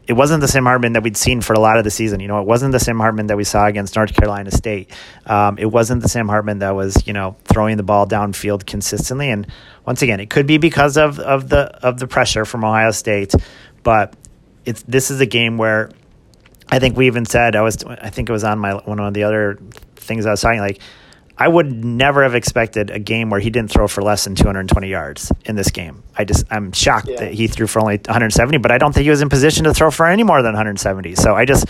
[0.08, 2.20] it wasn't the Sam Hartman that we'd seen for a lot of the season.
[2.20, 4.90] You know, it wasn't the Sam Hartman that we saw against North Carolina State.
[5.26, 9.30] Um, it wasn't the Sam Hartman that was, you know, throwing the ball downfield consistently.
[9.30, 9.46] And
[9.86, 13.32] once again, it could be because of, of the of the pressure from Ohio State,
[13.82, 14.14] but
[14.64, 15.90] it's this is a game where
[16.68, 19.14] I think we even said I was I think it was on my one of
[19.14, 19.58] the other
[19.96, 20.80] things I was talking like
[21.38, 24.88] I would never have expected a game where he didn't throw for less than 220
[24.88, 26.02] yards in this game.
[26.16, 27.20] I just I'm shocked yeah.
[27.20, 29.74] that he threw for only 170, but I don't think he was in position to
[29.74, 31.14] throw for any more than 170.
[31.14, 31.66] So I just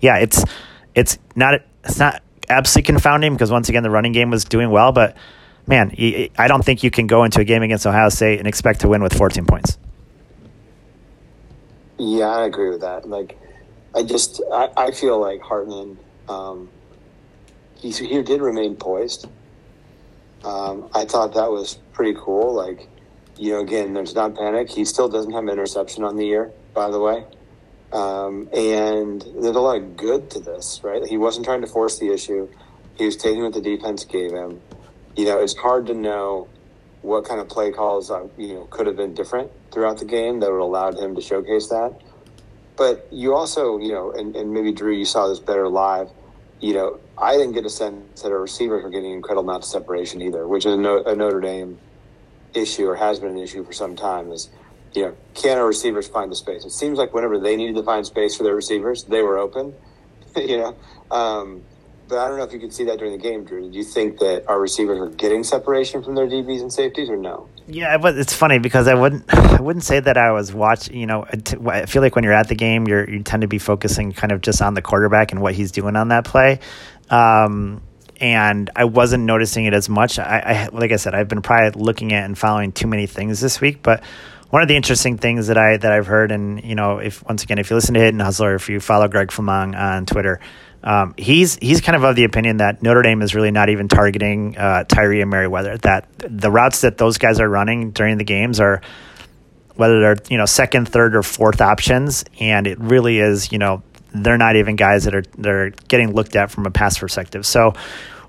[0.00, 0.44] yeah, it's
[0.94, 4.92] it's not it's not absolutely confounding because once again the running game was doing well,
[4.92, 5.16] but
[5.66, 5.94] man,
[6.38, 8.88] I don't think you can go into a game against Ohio State and expect to
[8.88, 9.78] win with 14 points.
[11.98, 13.08] Yeah, I agree with that.
[13.08, 13.38] Like,
[13.94, 15.98] I just I, I feel like Hartman,
[16.28, 16.68] um,
[17.82, 19.28] he he did remain poised.
[20.44, 22.54] Um, I thought that was pretty cool.
[22.54, 22.88] Like,
[23.36, 24.70] you know, again, there's not panic.
[24.70, 27.24] He still doesn't have an interception on the year, by the way.
[27.92, 31.04] Um, and there's a lot of good to this, right?
[31.04, 32.48] He wasn't trying to force the issue.
[32.96, 34.60] He was taking what the defense gave him.
[35.16, 36.48] You know, it's hard to know
[37.02, 40.38] what kind of play calls uh, you know could have been different throughout the game
[40.38, 42.00] that would have allowed him to showcase that.
[42.76, 46.08] But you also, you know, and, and maybe Drew, you saw this better live.
[46.60, 49.80] You know, I didn't get a sense that our receivers were getting incredible amounts of
[49.80, 51.78] separation either, which is a, a Notre Dame
[52.52, 54.32] issue or has been an issue for some time.
[54.32, 54.50] Is
[54.92, 56.64] you know, can our receivers find the space?
[56.64, 59.72] It seems like whenever they needed to find space for their receivers, they were open.
[60.36, 60.76] you know,
[61.10, 61.62] um,
[62.08, 63.70] but I don't know if you could see that during the game, Drew.
[63.70, 67.16] Do you think that our receivers are getting separation from their DBs and safeties, or
[67.16, 67.48] no?
[67.66, 70.96] Yeah, but it's funny because I wouldn't, I wouldn't say that I was watching.
[70.96, 71.24] You know,
[71.66, 74.30] I feel like when you're at the game, you're you tend to be focusing kind
[74.30, 76.60] of just on the quarterback and what he's doing on that play.
[77.10, 77.82] Um,
[78.20, 80.18] and I wasn't noticing it as much.
[80.18, 83.40] I, I, like I said, I've been probably looking at and following too many things
[83.40, 83.82] this week.
[83.82, 84.04] But
[84.50, 87.42] one of the interesting things that I that I've heard, and you know, if once
[87.42, 90.40] again, if you listen to Hidden Hustler, if you follow Greg Flammang on Twitter,
[90.84, 93.88] um, he's he's kind of of the opinion that Notre Dame is really not even
[93.88, 95.78] targeting uh, Tyree and Merriweather.
[95.78, 98.82] That the routes that those guys are running during the games are
[99.74, 103.82] whether they're you know second, third, or fourth options, and it really is you know
[104.14, 107.46] they're not even guys that are they're getting looked at from a pass perspective.
[107.46, 107.72] So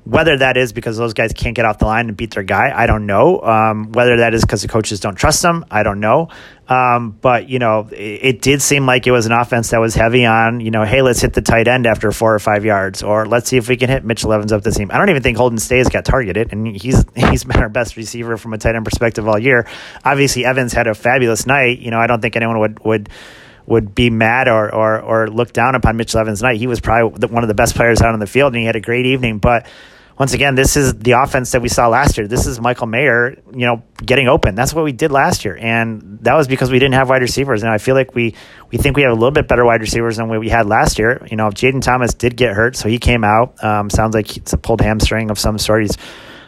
[0.06, 2.72] whether that is because those guys can't get off the line and beat their guy,
[2.76, 3.40] I don't know.
[3.42, 6.28] Um, whether that is because the coaches don't trust them, I don't know.
[6.68, 9.96] Um, but you know, it, it, did seem like it was an offense that was
[9.96, 13.04] heavy on you know, hey, let's hit the tight end after four or five yards,
[13.04, 14.90] or let's see if we can hit Mitchell Evans up the seam.
[14.92, 18.38] I don't even think Holden Staes got targeted, and he's he's been our best receiver
[18.38, 19.68] from a tight end perspective all year.
[20.04, 21.80] Obviously, Evans had a fabulous night.
[21.80, 23.10] You know, I don't think anyone would would
[23.66, 26.58] would be mad or, or, or look down upon Mitchell Evans' night.
[26.58, 28.76] He was probably one of the best players out on the field, and he had
[28.76, 29.40] a great evening.
[29.40, 29.68] But
[30.18, 32.28] once again, this is the offense that we saw last year.
[32.28, 34.54] This is Michael Mayer, you know, getting open.
[34.54, 37.64] That's what we did last year, and that was because we didn't have wide receivers.
[37.64, 38.36] And I feel like we
[38.72, 41.00] we think we have a little bit better wide receivers than what we had last
[41.00, 41.26] year.
[41.32, 43.64] You know, if Jayden Thomas did get hurt, so he came out.
[43.64, 45.82] Um, sounds like it's a pulled hamstring of some sort.
[45.82, 45.98] He's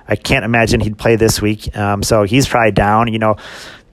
[0.08, 1.76] I can't imagine he'd play this week.
[1.76, 3.12] Um, so he's probably down.
[3.12, 3.36] You know,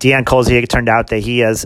[0.01, 1.65] Deion Colzie, it turned out that he has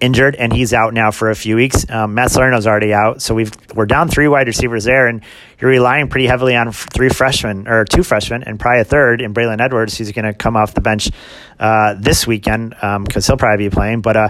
[0.00, 1.88] injured and he's out now for a few weeks.
[1.90, 5.22] Um, Matt Salerno's already out, so we've we're down three wide receivers there, and
[5.60, 9.34] you're relying pretty heavily on three freshmen or two freshmen and probably a third in
[9.34, 11.10] Braylon Edwards, who's going to come off the bench
[11.58, 14.00] uh, this weekend because um, he'll probably be playing.
[14.00, 14.28] But uh,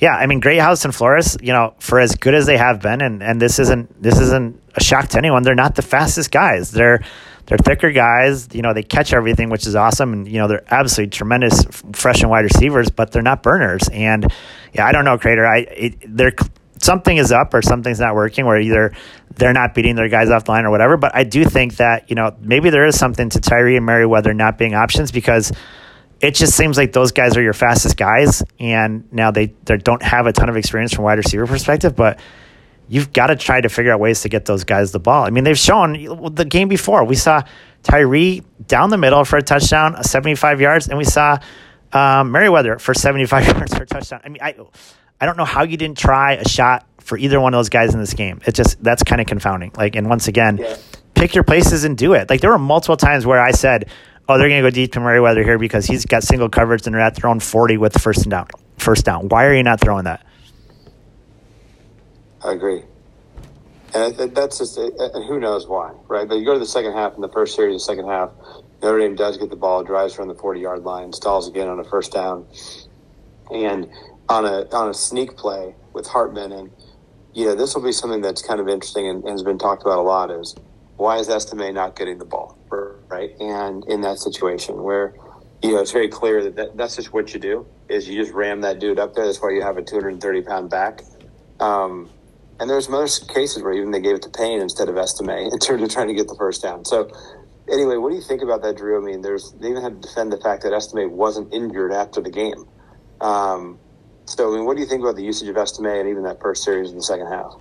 [0.00, 3.02] yeah, I mean, Greathouse and Flores, you know, for as good as they have been,
[3.02, 5.42] and, and this isn't this isn't a shock to anyone.
[5.42, 6.70] They're not the fastest guys.
[6.70, 7.04] They're
[7.50, 8.48] they're thicker guys.
[8.52, 10.12] You know, they catch everything, which is awesome.
[10.12, 13.88] And, you know, they're absolutely tremendous fresh and wide receivers, but they're not burners.
[13.92, 14.32] And,
[14.72, 15.44] yeah, I don't know, Craytor.
[15.44, 16.32] I, it, they're,
[16.80, 18.92] something is up or something's not working where either
[19.34, 20.96] they're not beating their guys off the line or whatever.
[20.96, 24.32] But I do think that, you know, maybe there is something to Tyree and Merriweather
[24.32, 25.50] not being options because
[26.20, 28.44] it just seems like those guys are your fastest guys.
[28.60, 32.20] And now they, they don't have a ton of experience from wide receiver perspective, but
[32.90, 35.24] you've got to try to figure out ways to get those guys the ball.
[35.24, 37.04] I mean, they've shown the game before.
[37.04, 37.42] We saw
[37.84, 41.38] Tyree down the middle for a touchdown, 75 yards, and we saw
[41.92, 44.20] um, Merriweather for 75 yards for a touchdown.
[44.24, 44.56] I mean, I,
[45.20, 47.94] I don't know how you didn't try a shot for either one of those guys
[47.94, 48.40] in this game.
[48.44, 49.70] It just that's kind of confounding.
[49.76, 50.76] Like, and once again, yeah.
[51.14, 52.28] pick your places and do it.
[52.28, 53.88] Like, there were multiple times where I said,
[54.28, 56.94] "Oh, they're going to go deep to Merriweather here because he's got single coverage and
[56.94, 58.48] they're at their own 40 with the first down.
[58.78, 59.28] First down.
[59.28, 60.26] Why are you not throwing that?"
[62.42, 62.82] I agree.
[63.92, 66.28] And that's just, and who knows why, right?
[66.28, 68.30] But you go to the second half, in the first series, the second half,
[68.82, 71.80] Notre Dame does get the ball, drives from the 40 yard line, stalls again on
[71.80, 72.46] a first down.
[73.52, 73.90] And
[74.28, 76.70] on a, on a sneak play with Hartman, and,
[77.34, 79.82] you know, this will be something that's kind of interesting and, and has been talked
[79.82, 80.54] about a lot is
[80.96, 82.56] why is Estime not getting the ball,
[83.08, 83.32] right?
[83.40, 85.14] And in that situation where,
[85.62, 88.32] you know, it's very clear that, that that's just what you do is you just
[88.32, 89.26] ram that dude up there.
[89.26, 91.02] That's why you have a 230 pound back.
[91.58, 92.08] Um,
[92.60, 95.58] and there's other cases where even they gave it to Payne instead of Estime in
[95.58, 96.84] terms of trying to get the first down.
[96.84, 97.10] So
[97.72, 99.00] anyway, what do you think about that, Drew?
[99.00, 102.20] I mean, there's they even had to defend the fact that Estime wasn't injured after
[102.20, 102.66] the game.
[103.20, 103.78] Um,
[104.26, 106.40] so, I mean, what do you think about the usage of Estime and even that
[106.40, 107.52] first series in the second half?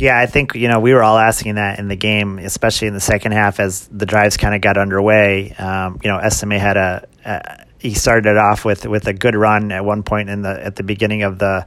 [0.00, 2.94] Yeah, I think you know we were all asking that in the game, especially in
[2.94, 5.52] the second half as the drives kind of got underway.
[5.52, 9.70] Um, you know, Estime had a, a he started off with with a good run
[9.70, 11.66] at one point in the at the beginning of the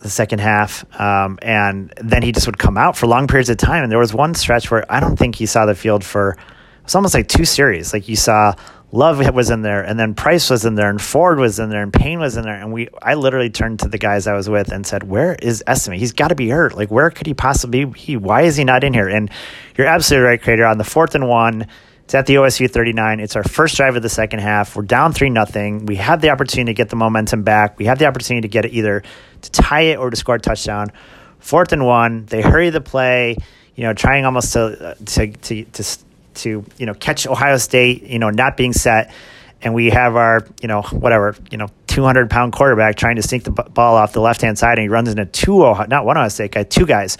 [0.00, 3.56] the second half, um, and then he just would come out for long periods of
[3.56, 3.82] time.
[3.82, 6.36] And there was one stretch where I don't think he saw the field for
[6.84, 7.92] it's almost like two series.
[7.92, 8.54] Like you saw
[8.90, 11.82] Love was in there, and then Price was in there, and Ford was in there,
[11.82, 12.88] and Payne was in there, and we.
[13.02, 15.98] I literally turned to the guys I was with and said, "Where is Estime?
[15.98, 16.74] He's got to be hurt.
[16.74, 18.16] Like where could he possibly be?
[18.16, 19.30] Why is he not in here?" And
[19.76, 20.70] you're absolutely right, Craytor.
[20.70, 21.66] On the fourth and one,
[22.08, 23.20] it's at the OSU 39.
[23.20, 24.74] It's our first drive of the second half.
[24.74, 25.84] We're down three nothing.
[25.84, 27.78] We have the opportunity to get the momentum back.
[27.78, 29.02] We have the opportunity to get it either
[29.42, 30.90] to tie it or to score a touchdown.
[31.38, 33.36] Fourth and one, they hurry the play.
[33.74, 35.98] You know, trying almost to to to to
[36.36, 39.12] to you know catch Ohio State, you know, not being set,
[39.60, 43.44] and we have our you know whatever you know 200 pound quarterback trying to sink
[43.44, 46.30] the ball off the left hand side, and he runs into two not one Ohio
[46.30, 47.16] State guy, two guys.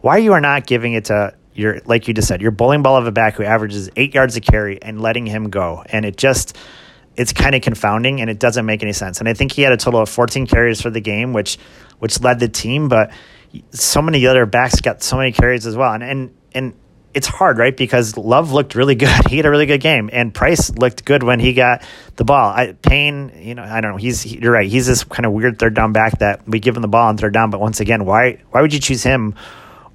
[0.00, 2.96] Why you are not giving it to your like you just said your bowling ball
[2.96, 6.16] of a back who averages eight yards a carry and letting him go, and it
[6.16, 6.56] just
[7.16, 9.20] it's kind of confounding and it doesn't make any sense.
[9.20, 11.58] And I think he had a total of 14 carries for the game, which
[11.98, 13.12] which led the team, but
[13.70, 15.92] so many other backs got so many carries as well.
[15.92, 16.74] And and and
[17.14, 17.76] it's hard, right?
[17.76, 19.10] Because Love looked really good.
[19.28, 21.82] He had a really good game, and Price looked good when he got
[22.16, 22.50] the ball.
[22.50, 23.96] I, Payne, you know, I don't know.
[23.96, 24.68] He's he, you're right.
[24.68, 27.16] He's this kind of weird third down back that we give him the ball on
[27.16, 27.50] third down.
[27.50, 29.34] But once again, why why would you choose him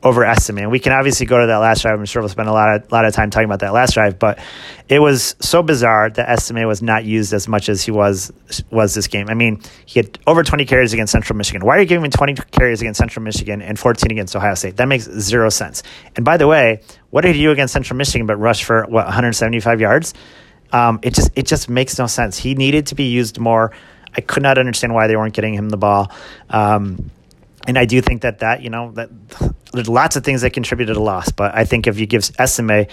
[0.07, 0.59] over Estime.
[0.59, 1.99] And we can obviously go to that last drive.
[1.99, 4.17] I'm sure we'll spend a lot of lot of time talking about that last drive,
[4.17, 4.39] but
[4.87, 8.31] it was so bizarre that Estime was not used as much as he was
[8.71, 9.27] was this game.
[9.29, 11.65] I mean, he had over 20 carries against Central Michigan.
[11.65, 14.77] Why are you giving him 20 carries against Central Michigan and 14 against Ohio State?
[14.77, 15.83] That makes zero sense.
[16.15, 19.05] And by the way, what did he do against Central Michigan but rush for what
[19.05, 20.13] 175 yards?
[20.71, 22.37] Um, it just it just makes no sense.
[22.37, 23.71] He needed to be used more.
[24.15, 26.11] I could not understand why they weren't getting him the ball.
[26.49, 27.11] Um,
[27.67, 29.09] and I do think that that you know that
[29.71, 32.87] there's lots of things that contributed to loss, but I think if you give Estime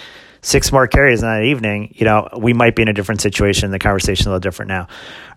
[0.44, 3.70] six more carries in that evening, you know, we might be in a different situation.
[3.70, 4.88] The conversation a little different now.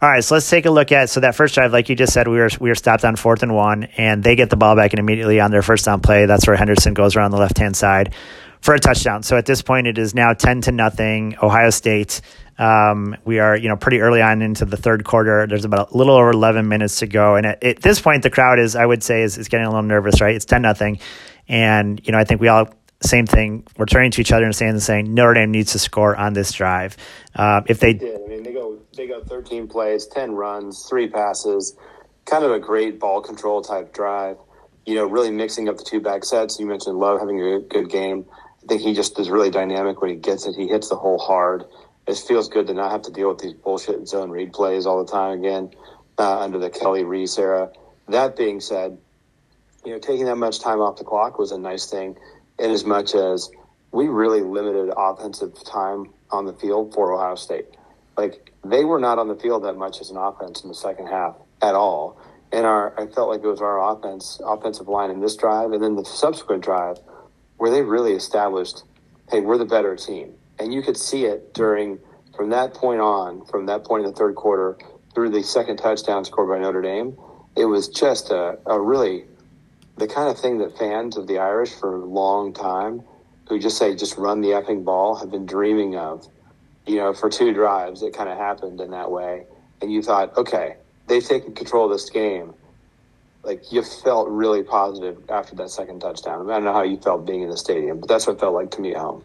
[0.02, 2.14] All right, so let's take a look at so that first drive, like you just
[2.14, 4.76] said, we were we were stopped on fourth and one, and they get the ball
[4.76, 7.58] back and immediately on their first down play, that's where Henderson goes around the left
[7.58, 8.14] hand side
[8.62, 9.24] for a touchdown.
[9.24, 11.36] So at this point, it is now ten to nothing.
[11.42, 12.22] Ohio State.
[12.60, 15.46] Um, we are, you know, pretty early on into the third quarter.
[15.46, 18.32] There's about a little over 11 minutes to go, and at, at this point, the
[18.32, 20.20] crowd is, I would say, is, is getting a little nervous.
[20.22, 20.36] Right?
[20.36, 21.00] It's 10 nothing,
[21.48, 22.70] and you know, I think we all
[23.02, 23.66] same thing.
[23.78, 25.14] We're turning to each other and saying same.
[25.14, 26.98] Notre Dame needs to score on this drive.
[27.36, 30.86] Uh, if they, they did, I mean, they go they go 13 plays, 10 runs,
[30.90, 31.76] three passes,
[32.26, 34.38] kind of a great ball control type drive.
[34.86, 36.60] You know, really mixing up the two back sets.
[36.60, 38.26] You mentioned Love having a good game.
[38.64, 40.56] I think he just is really dynamic when he gets it.
[40.56, 41.66] He hits the hole hard.
[42.08, 45.04] It feels good to not have to deal with these bullshit zone read plays all
[45.04, 45.72] the time again
[46.18, 47.70] uh, under the Kelly Rees era.
[48.08, 48.98] That being said,
[49.88, 52.18] you know, taking that much time off the clock was a nice thing,
[52.60, 53.50] in as much as
[53.94, 57.68] we really limited offensive time on the field for Ohio State.
[58.18, 61.08] Like they were not on the field that much as an offense in the second
[61.08, 62.20] half at all.
[62.52, 65.82] And our, I felt like it was our offense, offensive line in this drive, and
[65.82, 66.98] then the subsequent drive,
[67.56, 68.84] where they really established,
[69.30, 71.98] hey, we're the better team, and you could see it during
[72.36, 74.78] from that point on, from that point in the third quarter
[75.16, 77.18] through the second touchdown scored by Notre Dame.
[77.56, 79.24] It was just a, a really
[79.98, 83.04] the kind of thing that fans of the Irish for a long time,
[83.50, 86.28] who just say just run the effing ball, have been dreaming of.
[86.86, 89.46] You know, for two drives, it kind of happened in that way,
[89.82, 92.54] and you thought, okay, they've taken control of this game.
[93.44, 96.50] Like you felt really positive after that second touchdown.
[96.50, 98.54] I don't know how you felt being in the stadium, but that's what it felt
[98.54, 99.24] like to me at home.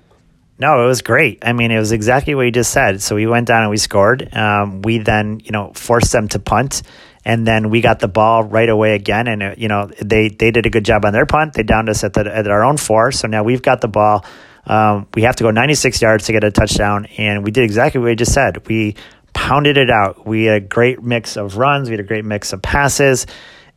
[0.59, 1.41] No, it was great.
[1.43, 3.03] I mean, it was exactly what you just said.
[3.03, 4.33] So we went down and we scored.
[4.33, 6.83] Um, we then, you know, forced them to punt
[7.25, 9.29] and then we got the ball right away again.
[9.29, 11.55] And uh, you know they they did a good job on their punt.
[11.55, 14.25] They downed us at, the, at our own four, so now we've got the ball.
[14.65, 18.01] Um, we have to go 96 yards to get a touchdown, and we did exactly
[18.01, 18.67] what we just said.
[18.69, 18.95] We
[19.33, 20.27] pounded it out.
[20.27, 21.89] We had a great mix of runs.
[21.89, 23.27] We had a great mix of passes.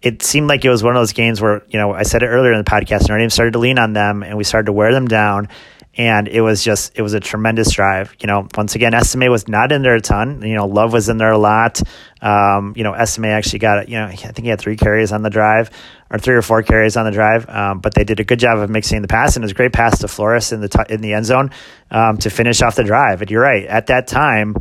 [0.01, 2.27] It seemed like it was one of those games where you know I said it
[2.27, 3.09] earlier in the podcast.
[3.09, 5.49] Notre Dame started to lean on them, and we started to wear them down
[5.97, 8.15] and it was just it was a tremendous drive.
[8.19, 10.41] You know, once again, Estime was not in there a ton.
[10.41, 11.81] You know, Love was in there a lot.
[12.21, 15.21] Um, you know, Estime actually got you know I think he had three carries on
[15.21, 15.69] the drive
[16.09, 18.59] or three or four carries on the drive, um, but they did a good job
[18.59, 20.79] of mixing the pass and it was a great pass to Flores in the t-
[20.89, 21.51] in the end zone
[21.91, 23.21] um, to finish off the drive.
[23.21, 24.55] And you're right, at that time,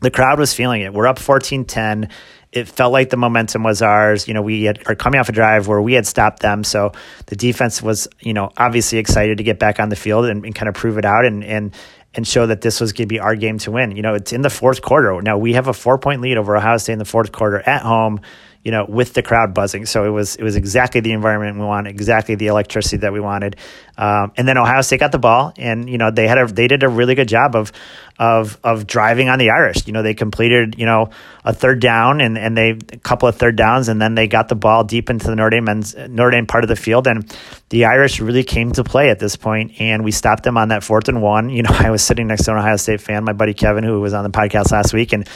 [0.00, 0.92] the crowd was feeling it.
[0.92, 2.10] We're up 14-10
[2.52, 4.26] it felt like the momentum was ours.
[4.26, 6.64] You know, we had, are coming off a drive where we had stopped them.
[6.64, 6.92] So
[7.26, 10.54] the defense was, you know, obviously excited to get back on the field and, and
[10.54, 11.74] kind of prove it out and, and,
[12.14, 13.92] and show that this was going to be our game to win.
[13.92, 15.22] You know, it's in the fourth quarter.
[15.22, 17.82] Now we have a four point lead over Ohio State in the fourth quarter at
[17.82, 18.20] home.
[18.62, 19.86] You know, with the crowd buzzing.
[19.86, 23.20] So it was it was exactly the environment we wanted, exactly the electricity that we
[23.20, 23.56] wanted.
[23.96, 26.68] Um, and then Ohio State got the ball, and you know they had a they
[26.68, 27.72] did a really good job of
[28.18, 29.86] of of driving on the Irish.
[29.86, 31.08] You know they completed you know
[31.42, 34.48] a third down and and they a couple of third downs, and then they got
[34.48, 37.34] the ball deep into the Notre Dame Notre Dame part of the field, and
[37.70, 40.84] the Irish really came to play at this point, and we stopped them on that
[40.84, 41.48] fourth and one.
[41.48, 44.00] You know I was sitting next to an Ohio State fan, my buddy Kevin, who
[44.02, 45.26] was on the podcast last week, and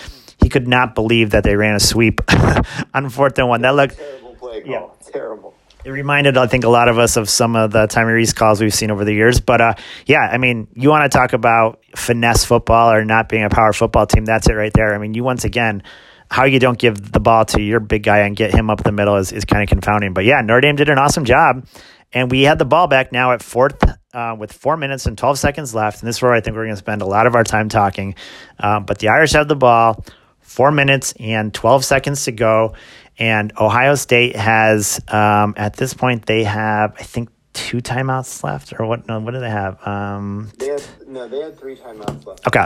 [0.44, 2.20] he could not believe that they ran a sweep
[2.94, 3.62] on fourth and one.
[3.62, 4.70] That looked terrible play call.
[4.70, 5.10] Yeah.
[5.10, 5.54] Terrible.
[5.86, 8.74] It reminded, I think, a lot of us of some of the Tyrese calls we've
[8.74, 9.40] seen over the years.
[9.40, 9.74] But uh,
[10.04, 13.72] yeah, I mean, you want to talk about finesse football or not being a power
[13.72, 14.26] football team?
[14.26, 14.94] That's it right there.
[14.94, 15.82] I mean, you once again,
[16.30, 18.92] how you don't give the ball to your big guy and get him up the
[18.92, 20.12] middle is, is kind of confounding.
[20.12, 21.66] But yeah, Notre Dame did an awesome job.
[22.12, 23.82] And we had the ball back now at fourth
[24.12, 26.00] uh, with four minutes and 12 seconds left.
[26.00, 27.68] And this is where I think we're going to spend a lot of our time
[27.68, 28.14] talking.
[28.58, 30.04] Um, but the Irish have the ball
[30.44, 32.74] four minutes and 12 seconds to go.
[33.18, 38.74] And Ohio State has, um, at this point, they have, I think, two timeouts left,
[38.78, 39.06] or what?
[39.08, 39.84] No, what do they have?
[39.86, 42.46] Um, they had no, they had three timeouts left.
[42.46, 42.64] Okay,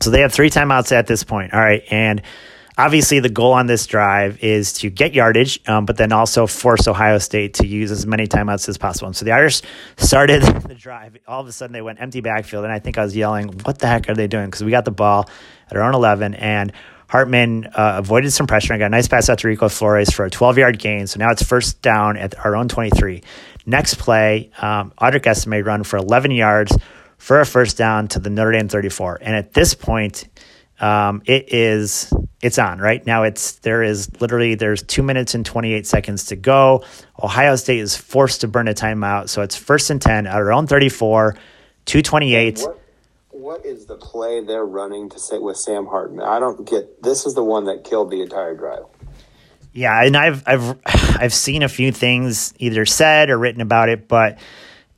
[0.00, 1.52] so they have three timeouts at this point.
[1.52, 2.22] All right, and
[2.78, 6.86] obviously the goal on this drive is to get yardage, um, but then also force
[6.88, 9.08] Ohio State to use as many timeouts as possible.
[9.08, 9.62] And so the Irish
[9.96, 11.16] started the drive.
[11.26, 13.78] All of a sudden, they went empty backfield, and I think I was yelling, "What
[13.78, 15.28] the heck are they doing?" Because we got the ball
[15.70, 16.72] at our own eleven and
[17.14, 20.24] Hartman uh, avoided some pressure and got a nice pass out to Rico Flores for
[20.24, 21.06] a 12 yard gain.
[21.06, 23.22] So now it's first down at our own 23.
[23.66, 26.76] Next play, um, Audric Estime run for 11 yards
[27.16, 29.20] for a first down to the Notre Dame 34.
[29.22, 30.26] And at this point,
[30.80, 32.12] um, it is
[32.42, 33.22] it's on right now.
[33.22, 36.82] It's there is literally there's two minutes and 28 seconds to go.
[37.22, 40.52] Ohio State is forced to burn a timeout, so it's first and 10 at our
[40.52, 41.36] own 34,
[41.84, 42.83] 228 what
[43.66, 46.24] is the play they're running to sit with Sam Hartman?
[46.24, 47.02] I don't get.
[47.02, 48.84] This is the one that killed the entire drive.
[49.74, 54.08] Yeah, and I've I've I've seen a few things either said or written about it,
[54.08, 54.38] but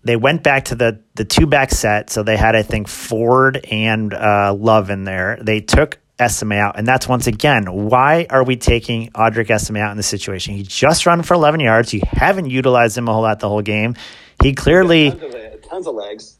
[0.05, 3.67] they went back to the the two back set, so they had I think Ford
[3.69, 5.39] and uh, Love in there.
[5.43, 9.91] They took Estime out, and that's once again why are we taking Audric Estime out
[9.91, 10.55] in this situation?
[10.55, 11.93] He just run for 11 yards.
[11.93, 13.97] You haven't utilized him a whole lot the whole game.
[14.41, 16.37] He clearly tons of, tons of legs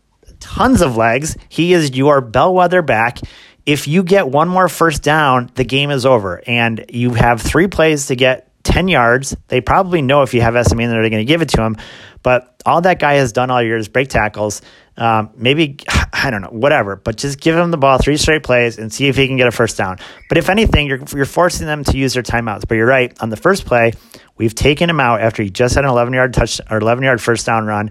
[0.47, 1.37] tons of legs.
[1.49, 3.19] He is your bellwether back.
[3.65, 6.41] If you get one more first down, the game is over.
[6.47, 9.37] And you have three plays to get 10 yards.
[9.49, 11.77] They probably know if you have that they're going to give it to him.
[12.23, 14.63] But all that guy has done all year is break tackles.
[14.97, 15.79] Um, maybe,
[16.13, 16.95] I don't know, whatever.
[16.97, 19.49] But just give him the ball three straight plays and see if he can get
[19.49, 19.99] a first down.
[20.29, 22.69] But if anything, you're, you're forcing them to use their timeouts.
[22.69, 23.13] But you're right.
[23.21, 23.95] On the first play,
[24.37, 27.21] we've taken him out after he just had an 11 yard touch or 11 yard
[27.21, 27.91] first down run.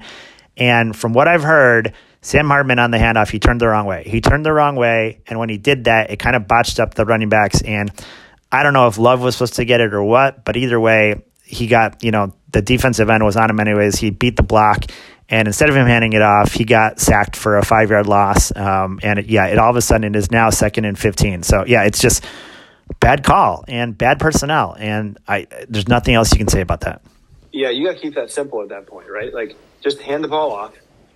[0.57, 1.93] And from what I've heard,
[2.25, 4.01] Sam Hartman on the handoff, he turned the wrong way.
[4.03, 6.95] He turned the wrong way, and when he did that, it kind of botched up
[6.95, 7.61] the running backs.
[7.61, 7.91] And
[8.51, 11.21] I don't know if Love was supposed to get it or what, but either way,
[11.43, 13.99] he got, you know, the defensive end was on him anyways.
[13.99, 14.85] He beat the block,
[15.29, 18.51] and instead of him handing it off, he got sacked for a five yard loss.
[18.55, 21.43] Um, and it, yeah, it all of a sudden it is now second and 15.
[21.43, 22.25] So yeah, it's just
[22.99, 24.75] bad call and bad personnel.
[24.79, 27.03] And I, there's nothing else you can say about that.
[27.51, 29.31] Yeah, you got to keep that simple at that point, right?
[29.31, 30.73] Like just hand the ball off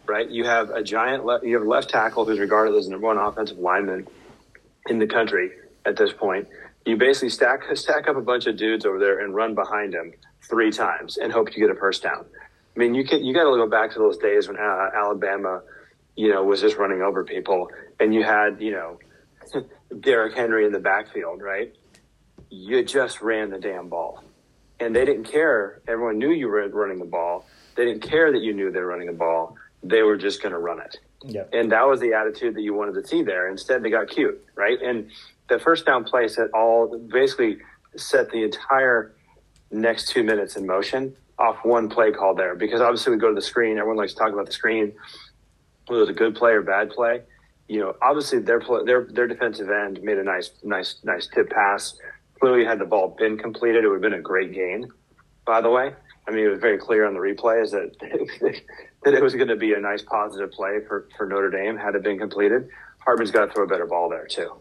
[0.10, 0.30] right?
[0.30, 3.18] You have a giant, le- you have left tackle who's regarded as the number one
[3.18, 4.08] offensive lineman
[4.90, 5.52] in the country
[5.86, 6.48] at this point.
[6.86, 10.14] You basically stack stack up a bunch of dudes over there and run behind him
[10.50, 12.26] three times and hope you get a first down.
[12.76, 15.62] I mean, you can you got to go back to those days when uh, Alabama,
[16.16, 19.00] you know, was just running over people, and you had you know
[20.00, 21.76] Derrick Henry in the backfield, right?
[22.50, 24.24] You just ran the damn ball,
[24.80, 25.82] and they didn't care.
[25.88, 27.46] Everyone knew you were running the ball.
[27.76, 30.52] They didn't care that you knew they were running the ball they were just going
[30.52, 30.98] to run it.
[31.24, 31.50] Yep.
[31.54, 33.50] And that was the attitude that you wanted to see there.
[33.50, 34.82] Instead, they got cute, right?
[34.82, 35.10] And
[35.50, 37.58] the first down play set all basically
[37.96, 39.14] set the entire
[39.72, 42.56] next two minutes in motion off one play call there.
[42.56, 43.78] Because obviously, we go to the screen.
[43.78, 44.94] Everyone likes to talk about the screen.
[45.88, 47.22] Whether it was a good play or bad play,
[47.68, 51.98] you know, obviously their their their defensive end made a nice nice nice tip pass.
[52.40, 54.90] Clearly, had the ball been completed, it would have been a great gain.
[55.46, 55.94] By the way,
[56.28, 57.92] I mean, it was very clear on the replays that
[59.04, 61.96] that it was going to be a nice positive play for, for Notre Dame had
[61.96, 62.70] it been completed.
[63.00, 64.54] Hartman's got to throw a better ball there too.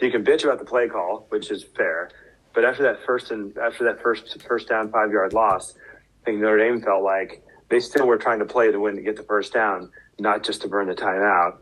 [0.00, 2.10] You can bitch about the play call, which is fair,
[2.52, 5.74] but after that first and after that first first down five yard loss,
[6.22, 9.02] I think Notre Dame felt like they still were trying to play to win to
[9.02, 11.56] get the first down, not just to burn the timeout.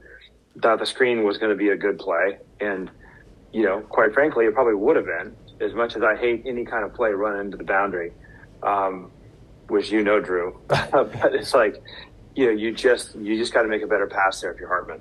[0.61, 2.91] Thought the screen was going to be a good play, and
[3.53, 5.37] you know, quite frankly, it probably would have been.
[5.61, 8.13] As much as I hate any kind of play run into the boundary,
[8.63, 9.11] um,
[9.69, 10.61] which you know, Drew.
[10.69, 11.83] but it's like,
[12.35, 14.69] you know, you just you just got to make a better pass there if you're
[14.69, 15.01] Hartman.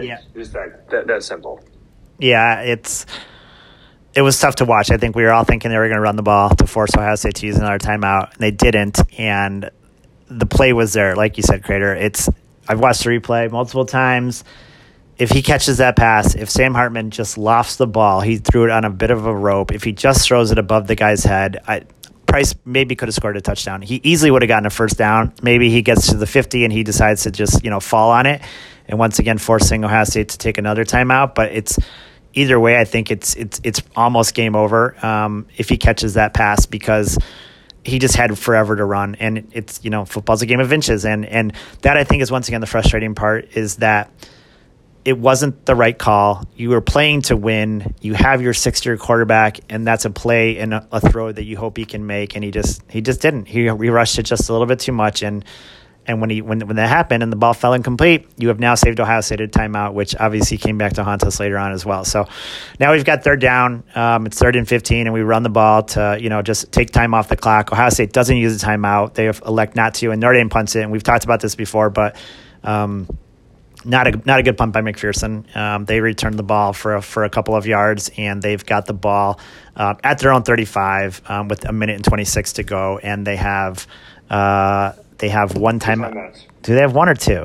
[0.00, 1.62] yeah, just that, that that simple.
[2.18, 3.06] Yeah, it's
[4.14, 4.90] it was tough to watch.
[4.90, 6.90] I think we were all thinking they were going to run the ball to force
[6.96, 9.00] Ohio State to use another timeout, and they didn't.
[9.18, 9.70] And
[10.28, 12.00] the play was there, like you said, Craytor.
[12.00, 12.28] It's
[12.68, 14.44] I've watched the replay multiple times.
[15.16, 18.70] If he catches that pass, if Sam Hartman just lofts the ball, he threw it
[18.70, 19.72] on a bit of a rope.
[19.72, 21.82] If he just throws it above the guy's head, I,
[22.34, 23.80] Price maybe could have scored a touchdown.
[23.80, 25.32] He easily would have gotten a first down.
[25.40, 28.26] Maybe he gets to the 50 and he decides to just, you know, fall on
[28.26, 28.42] it.
[28.88, 31.36] And once again, forcing Ohio State to take another timeout.
[31.36, 31.78] But it's
[32.32, 36.34] either way, I think it's it's it's almost game over um, if he catches that
[36.34, 37.20] pass because
[37.84, 39.14] he just had forever to run.
[39.20, 41.04] And it's, you know, football's a game of inches.
[41.04, 44.10] And, and that I think is once again the frustrating part is that
[45.04, 46.48] it wasn't the right call.
[46.56, 47.94] You were playing to win.
[48.00, 51.44] You have your six year quarterback, and that's a play and a, a, throw that
[51.44, 52.34] you hope he can make.
[52.34, 53.46] And he just he just didn't.
[53.46, 55.22] He, he rushed it just a little bit too much.
[55.22, 55.44] And
[56.06, 58.74] and when he when when that happened and the ball fell incomplete, you have now
[58.76, 61.84] saved Ohio State a timeout, which obviously came back to haunt us later on as
[61.84, 62.06] well.
[62.06, 62.26] So
[62.80, 63.84] now we've got third down.
[63.94, 66.92] Um, it's third and fifteen, and we run the ball to you know just take
[66.92, 67.72] time off the clock.
[67.72, 70.80] Ohio State doesn't use a timeout; they elect not to, and Notre Dame punts it.
[70.80, 72.16] And we've talked about this before, but.
[72.62, 73.06] Um,
[73.84, 75.54] not a not a good punt by McFerson.
[75.56, 78.86] Um, they returned the ball for a, for a couple of yards, and they've got
[78.86, 79.38] the ball
[79.76, 83.36] uh, at their own 35 um, with a minute and 26 to go, and they
[83.36, 83.86] have
[84.30, 86.02] uh, they have one time.
[86.62, 87.44] Do they have one or two?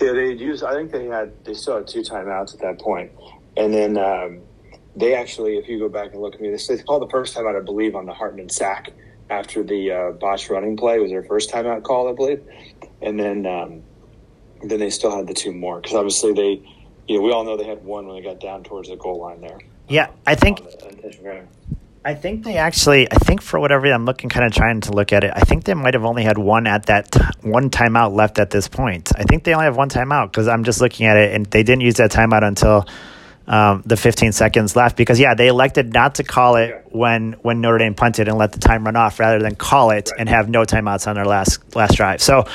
[0.00, 0.62] Yeah, they use.
[0.62, 1.32] I think they had.
[1.44, 3.12] They still had two timeouts at that point,
[3.56, 4.40] and then um,
[4.96, 7.36] they actually, if you go back and look at me, this they called the first
[7.36, 8.92] timeout, I believe, on the Hartman sack
[9.30, 12.42] after the uh, botch running play was their first timeout call, I believe,
[13.00, 13.46] and then
[14.62, 16.62] um, then they still had the two more because obviously they,
[17.08, 19.20] you know, we all know they had one when they got down towards the goal
[19.20, 19.58] line there.
[19.88, 20.60] Yeah, I think.
[22.04, 23.10] I think they actually.
[23.12, 25.32] I think for whatever I'm looking, kind of trying to look at it.
[25.34, 28.50] I think they might have only had one at that t- one timeout left at
[28.50, 29.12] this point.
[29.16, 31.62] I think they only have one timeout because I'm just looking at it, and they
[31.62, 32.86] didn't use that timeout until
[33.46, 34.96] um, the 15 seconds left.
[34.96, 36.80] Because yeah, they elected not to call it yeah.
[36.90, 40.10] when when Notre Dame punted and let the time run off, rather than call it
[40.10, 40.20] right.
[40.20, 42.20] and have no timeouts on their last last drive.
[42.20, 42.46] So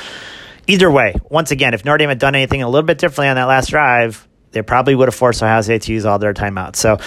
[0.67, 3.35] either way, once again, if Notre Dame had done anything a little bit differently on
[3.35, 6.75] that last drive, they probably would have forced Ohio State to use all their timeouts.
[6.75, 6.97] So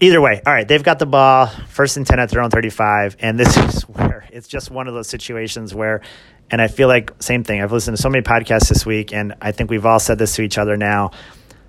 [0.00, 3.16] either way, all right, they've got the ball, first and 10 at their own 35.
[3.20, 6.02] And this is where it's just one of those situations where,
[6.50, 7.62] and I feel like, same thing.
[7.62, 10.34] I've listened to so many podcasts this week, and I think we've all said this
[10.36, 11.10] to each other now.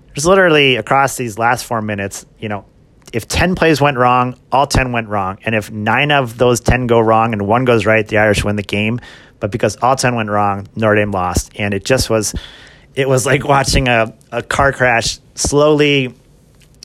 [0.08, 2.66] There's literally across these last four minutes, you know,
[3.14, 5.38] if 10 plays went wrong, all 10 went wrong.
[5.46, 8.56] And if nine of those 10 go wrong and one goes right, the Irish win
[8.56, 9.00] the game.
[9.40, 11.52] But because all 10 went wrong, Notre Dame lost.
[11.56, 12.36] And it just was,
[12.96, 16.14] it was like watching a, a car crash slowly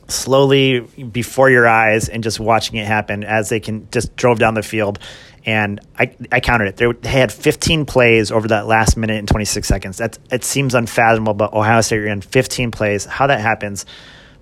[0.08, 4.54] slowly before your eyes and just watching it happen as they can just drove down
[4.54, 4.98] the field.
[5.46, 7.02] And I, I counted it.
[7.02, 9.98] They, had 15 plays over that last minute and 26 seconds.
[9.98, 13.04] That's it seems unfathomable, but Ohio State ran 15 plays.
[13.04, 13.84] How that happens,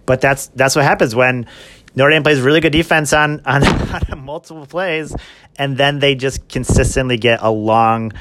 [0.07, 1.47] but that's that's what happens when
[1.95, 3.65] Notre Dame plays really good defense on on,
[4.11, 5.15] on multiple plays,
[5.57, 8.13] and then they just consistently get a long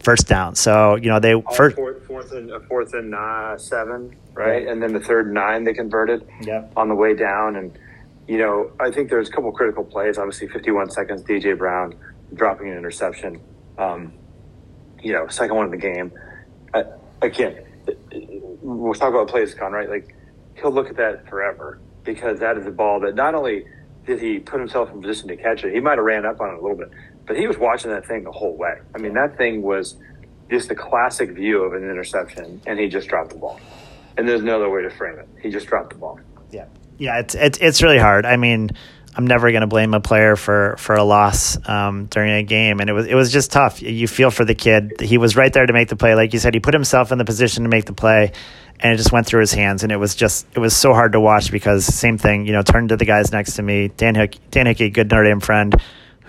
[0.00, 0.54] first down.
[0.54, 4.66] So you know they oh, first fourth, fourth and uh, fourth and uh, seven, right?
[4.66, 6.72] And then the third nine they converted yep.
[6.76, 7.56] on the way down.
[7.56, 7.78] And
[8.26, 10.18] you know I think there's a couple critical plays.
[10.18, 11.22] Obviously, 51 seconds.
[11.22, 11.94] DJ Brown
[12.34, 13.40] dropping an interception.
[13.76, 14.12] Um,
[15.02, 16.12] you know, second one of the game.
[16.74, 16.84] I,
[17.22, 17.64] again,
[18.62, 19.72] we'll talk about plays, Con.
[19.72, 19.88] Right?
[19.88, 20.14] Like
[20.60, 23.64] he'll look at that forever because that is a ball that not only
[24.06, 26.50] did he put himself in position to catch it, he might have ran up on
[26.50, 26.90] it a little bit,
[27.26, 28.74] but he was watching that thing the whole way.
[28.94, 29.96] I mean, that thing was
[30.50, 33.60] just a classic view of an interception, and he just dropped the ball.
[34.16, 35.28] And there's no other way to frame it.
[35.42, 36.18] He just dropped the ball.
[36.50, 38.26] Yeah, yeah, it's it's it's really hard.
[38.26, 38.70] I mean.
[39.18, 42.78] I'm never going to blame a player for for a loss um, during a game,
[42.78, 43.82] and it was it was just tough.
[43.82, 45.00] You feel for the kid.
[45.00, 46.54] He was right there to make the play, like you said.
[46.54, 48.30] He put himself in the position to make the play,
[48.80, 51.12] and it just went through his hands and it was just it was so hard
[51.12, 54.14] to watch because same thing you know turned to the guys next to me dan
[54.14, 55.74] Hick, dan hickey good notre dame friend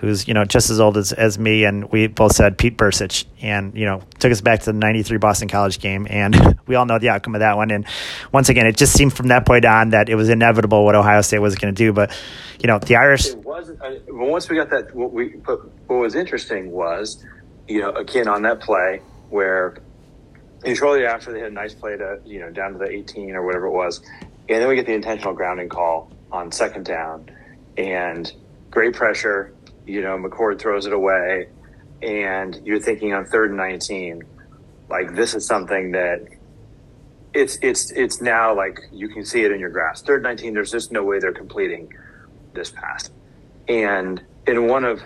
[0.00, 3.24] who's you know just as old as, as me and we both said pete Bercich,
[3.40, 6.86] and you know took us back to the 93 boston college game and we all
[6.86, 7.86] know the outcome of that one and
[8.32, 11.20] once again it just seemed from that point on that it was inevitable what ohio
[11.20, 12.10] state was going to do but
[12.60, 16.00] you know the irish it wasn't uh, once we got that what we but what
[16.00, 17.24] was interesting was
[17.68, 19.76] you know again on that play where
[20.64, 23.34] and shortly after, they had a nice play to, you know, down to the 18
[23.34, 24.02] or whatever it was.
[24.48, 27.30] And then we get the intentional grounding call on second down.
[27.78, 28.30] And
[28.70, 29.54] great pressure.
[29.90, 31.48] You know, McCord throws it away.
[32.02, 34.22] And you're thinking on third and 19,
[34.88, 36.26] like, this is something that
[37.32, 40.06] it's it's it's now like you can see it in your grasp.
[40.06, 41.92] Third 19, there's just no way they're completing
[42.54, 43.10] this pass.
[43.68, 45.00] And in one of,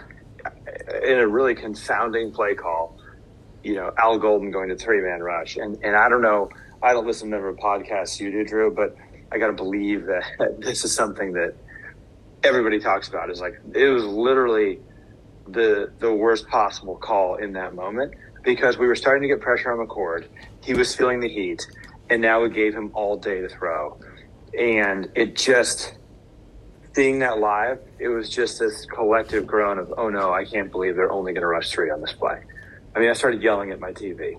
[1.02, 2.98] in a really confounding play call,
[3.62, 5.56] you know, Al Golden going to three man rush.
[5.56, 6.50] And, and I don't know,
[6.82, 8.96] I don't listen to the podcasts you do, Drew, but
[9.32, 10.24] I got to believe that
[10.60, 11.54] this is something that
[12.44, 14.78] everybody talks about is like it was literally
[15.48, 19.72] the the worst possible call in that moment because we were starting to get pressure
[19.72, 20.26] on McCord.
[20.62, 21.66] He was feeling the heat,
[22.10, 23.98] and now we gave him all day to throw,
[24.58, 25.94] and it just
[26.94, 30.96] seeing that live, it was just this collective groan of, "Oh no, I can't believe
[30.96, 32.40] they're only going to rush three on this play."
[32.94, 34.38] I mean, I started yelling at my TV.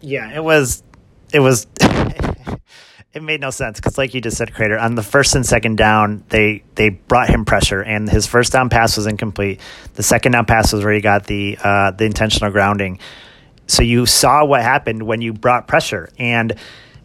[0.00, 0.82] Yeah, it was,
[1.32, 1.66] it was.
[3.14, 5.76] it made no sense because, like you just said, Craytor, on the first and second
[5.76, 9.60] down, they they brought him pressure, and his first down pass was incomplete.
[9.94, 12.98] The second down pass was where he got the uh, the intentional grounding.
[13.66, 16.54] So you saw what happened when you brought pressure, and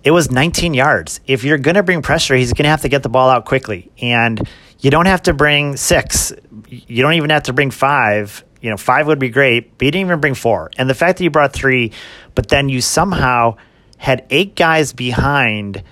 [0.03, 1.19] it was 19 yards.
[1.27, 4.41] If you're to bring pressure, he's to have to get the ball out quickly, and
[4.79, 6.33] you don't have to bring six.
[6.67, 8.43] You don't even have to bring five.
[8.61, 10.71] You know, five would be great, but you didn't even bring four.
[10.77, 11.91] And the fact that you brought three,
[12.33, 13.55] but then you somehow
[13.97, 15.83] had eight guys behind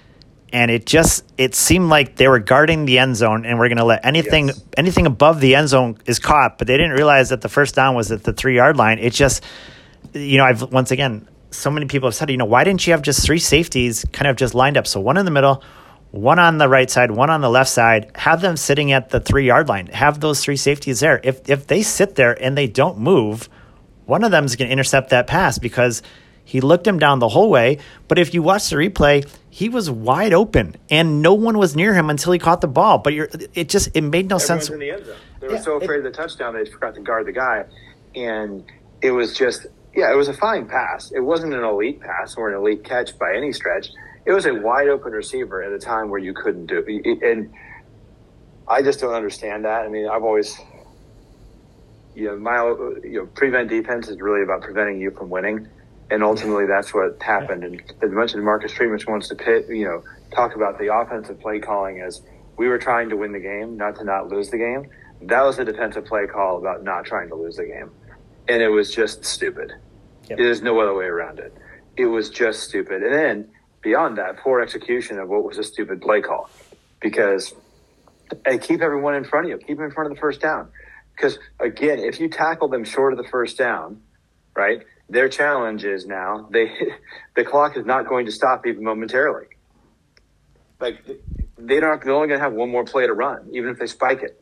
[0.53, 3.77] and it just it seemed like they were guarding the end zone and we're going
[3.77, 4.63] to let anything yes.
[4.77, 7.95] anything above the end zone is caught but they didn't realize that the first down
[7.95, 8.99] was at the 3 yard line.
[8.99, 9.43] It just
[10.13, 12.93] you know I've once again so many people have said you know why didn't you
[12.93, 14.87] have just three safeties kind of just lined up?
[14.87, 15.63] So one in the middle
[16.11, 19.19] one on the right side one on the left side have them sitting at the
[19.19, 21.19] 3 yard line have those three safeties there.
[21.23, 23.49] If if they sit there and they don't move
[24.05, 26.01] one of them is going to intercept that pass because
[26.47, 29.91] he looked him down the whole way, but if you watch the replay, he was
[29.91, 32.99] wide open and no one was near him until he caught the ball.
[32.99, 33.15] But
[33.53, 34.69] it just it made no Everyone's sense.
[34.69, 35.15] In the end zone.
[35.41, 37.65] They were yeah, so afraid it, of the touchdown they forgot to guard the guy,
[38.15, 38.63] and
[39.01, 41.11] it was just yeah, it was a fine pass.
[41.11, 43.89] It wasn't an elite pass or an elite catch by any stretch.
[44.25, 47.53] It was a wide open receiver at a time where you couldn't do it, and
[48.69, 49.81] I just don't understand that.
[49.81, 50.57] I mean, I've always
[52.15, 52.63] you know, my
[53.03, 55.67] you know, prevent defense is really about preventing you from winning
[56.09, 57.63] and ultimately that's what happened.
[57.63, 61.39] And as much as Marcus Freeman wants to pit, you know, talk about the offensive
[61.39, 62.21] play calling as
[62.57, 64.89] we were trying to win the game, not to not lose the game.
[65.21, 67.91] That was a defensive play call about not trying to lose the game,
[68.47, 69.73] and it was just stupid.
[70.29, 70.37] Yep.
[70.37, 71.53] There's no other way around it.
[71.95, 73.01] It was just stupid.
[73.01, 73.49] And then
[73.81, 76.49] beyond that, poor execution of what was a stupid play call,
[76.99, 77.53] because
[78.45, 80.69] hey, keep everyone in front of you, keep them in front of the first down.
[81.15, 84.01] Because again, if you tackle them short of the first down,
[84.55, 84.83] right?
[85.09, 86.71] Their challenge is now they
[87.35, 89.47] the clock is not going to stop even momentarily.
[90.79, 91.05] Like
[91.57, 93.87] they don't they're only going to have one more play to run, even if they
[93.87, 94.41] spike it.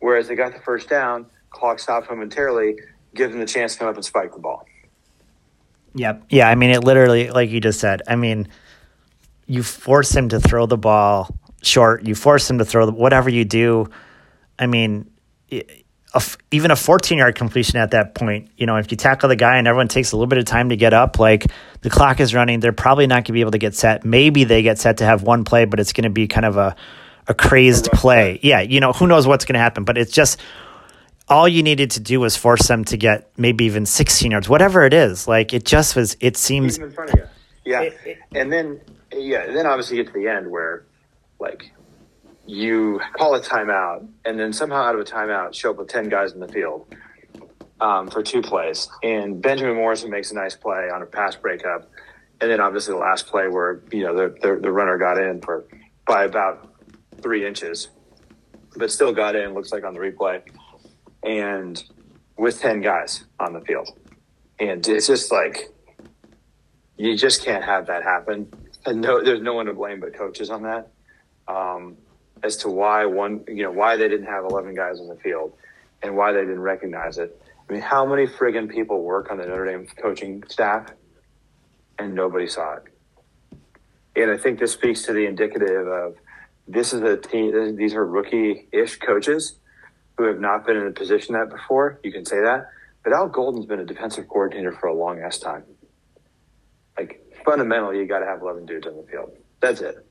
[0.00, 2.76] Whereas they got the first down, clock stops momentarily,
[3.14, 4.64] give them the chance to come up and spike the ball.
[5.94, 6.24] Yep.
[6.30, 6.48] Yeah.
[6.48, 8.02] I mean, it literally, like you just said.
[8.06, 8.48] I mean,
[9.46, 12.06] you force him to throw the ball short.
[12.06, 13.88] You force him to throw the, whatever you do.
[14.58, 15.10] I mean,
[15.48, 15.84] it,
[16.18, 19.36] a, even a 14 yard completion at that point, you know, if you tackle the
[19.36, 21.46] guy and everyone takes a little bit of time to get up, like
[21.80, 24.04] the clock is running, they're probably not going to be able to get set.
[24.04, 26.56] Maybe they get set to have one play, but it's going to be kind of
[26.56, 26.76] a,
[27.26, 28.38] a crazed play.
[28.42, 30.40] Yeah, you know, who knows what's going to happen, but it's just
[31.28, 34.84] all you needed to do was force them to get maybe even 16 yards, whatever
[34.84, 35.28] it is.
[35.28, 36.78] Like it just was, it seems.
[36.78, 37.26] in front of you.
[37.64, 37.82] Yeah.
[37.82, 38.80] It, it, and then,
[39.12, 40.84] yeah, then obviously you get to the end where,
[41.38, 41.70] like,
[42.48, 46.08] you call a timeout, and then somehow out of a timeout, show up with 10
[46.08, 46.92] guys in the field
[47.78, 48.88] um, for two plays.
[49.02, 51.90] And Benjamin Morrison makes a nice play on a pass breakup.
[52.40, 55.42] And then obviously the last play where, you know, the, the, the runner got in
[55.42, 55.66] for
[56.06, 56.74] by about
[57.20, 57.88] three inches,
[58.76, 60.40] but still got in, looks like on the replay,
[61.22, 61.84] and
[62.38, 63.90] with 10 guys on the field.
[64.58, 65.68] And it's just like,
[66.96, 68.50] you just can't have that happen.
[68.86, 70.90] And no, there's no one to blame but coaches on that.
[71.46, 71.98] Um,
[72.42, 75.52] as to why one, you know, why they didn't have 11 guys on the field
[76.02, 77.40] and why they didn't recognize it.
[77.68, 80.90] I mean, how many friggin' people work on the Notre Dame coaching staff
[81.98, 82.84] and nobody saw it?
[84.16, 86.16] And I think this speaks to the indicative of
[86.66, 89.56] this is a team, these are rookie ish coaches
[90.16, 92.00] who have not been in a position that before.
[92.02, 92.68] You can say that.
[93.04, 95.62] But Al Golden's been a defensive coordinator for a long ass time.
[96.96, 99.30] Like, fundamentally, you got to have 11 dudes on the field.
[99.60, 100.04] That's it.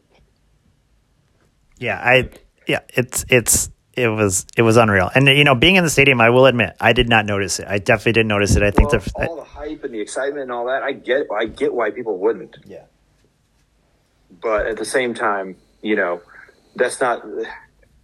[1.80, 2.30] Yeah, I
[2.68, 5.10] yeah, it's it's it was it was unreal.
[5.14, 7.68] And you know, being in the stadium, I will admit, I did not notice it.
[7.68, 8.64] I definitely didn't notice it.
[8.64, 11.28] I think well, the, all the hype and the excitement and all that, I get
[11.36, 12.58] I get why people wouldn't.
[12.66, 12.84] Yeah.
[14.42, 16.22] But at the same time, you know,
[16.76, 17.26] that's not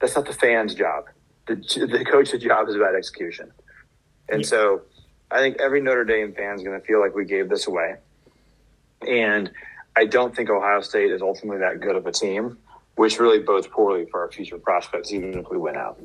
[0.02, 1.06] that's not the fans' job.
[1.46, 3.52] The the coach's job is about execution.
[4.30, 4.48] And yeah.
[4.48, 4.82] so,
[5.30, 7.96] I think every Notre Dame fan is going to feel like we gave this away.
[9.06, 9.52] And
[9.96, 12.58] I don't think Ohio State is ultimately that good of a team
[12.96, 16.00] which really bodes poorly for our future prospects, even if we win out.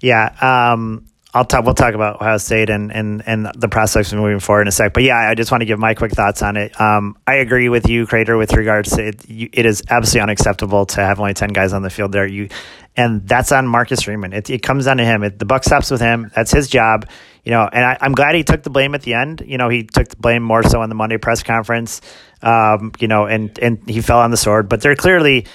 [0.00, 0.34] Yeah.
[0.40, 1.64] Um, I'll talk.
[1.64, 4.94] We'll talk about Ohio State and and and the prospects moving forward in a sec.
[4.94, 6.78] But yeah, I just want to give my quick thoughts on it.
[6.80, 9.24] Um, I agree with you, Craytor, with regards to it.
[9.28, 12.26] it is absolutely unacceptable to have only ten guys on the field there.
[12.26, 12.48] You,
[12.96, 14.32] and that's on Marcus Freeman.
[14.32, 15.22] It, it comes down to him.
[15.22, 16.30] It, the buck stops with him.
[16.34, 17.06] That's his job.
[17.44, 19.42] You know, and I, am glad he took the blame at the end.
[19.46, 22.00] You know, he took the blame more so on the Monday press conference.
[22.42, 24.68] Um, you know, and and he fell on the sword.
[24.68, 25.46] But they're clearly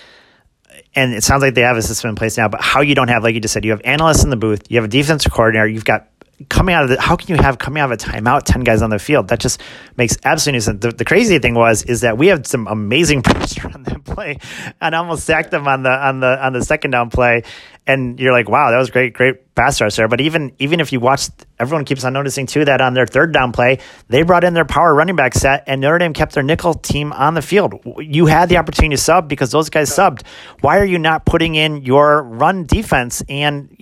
[0.96, 3.08] and it sounds like they have a system in place now, but how you don't
[3.08, 5.32] have, like you just said, you have analysts in the booth, you have a defensive
[5.32, 6.08] coordinator, you've got
[6.50, 8.82] coming out of the, how can you have coming out of a timeout 10 guys
[8.82, 9.62] on the field that just
[9.98, 13.22] makes absolutely no sense the, the crazy thing was is that we had some amazing
[13.24, 14.40] pressure on that play
[14.82, 17.44] and almost sacked them on the on the on the second down play
[17.86, 20.08] and you're like, wow, that was great, great pass rush there.
[20.08, 21.28] But even even if you watch,
[21.60, 24.66] everyone keeps on noticing too that on their third down play, they brought in their
[24.66, 27.76] power running back set, and Notre Dame kept their nickel team on the field.
[27.98, 30.24] You had the opportunity to sub because those guys subbed.
[30.62, 33.22] Why are you not putting in your run defense?
[33.28, 33.76] And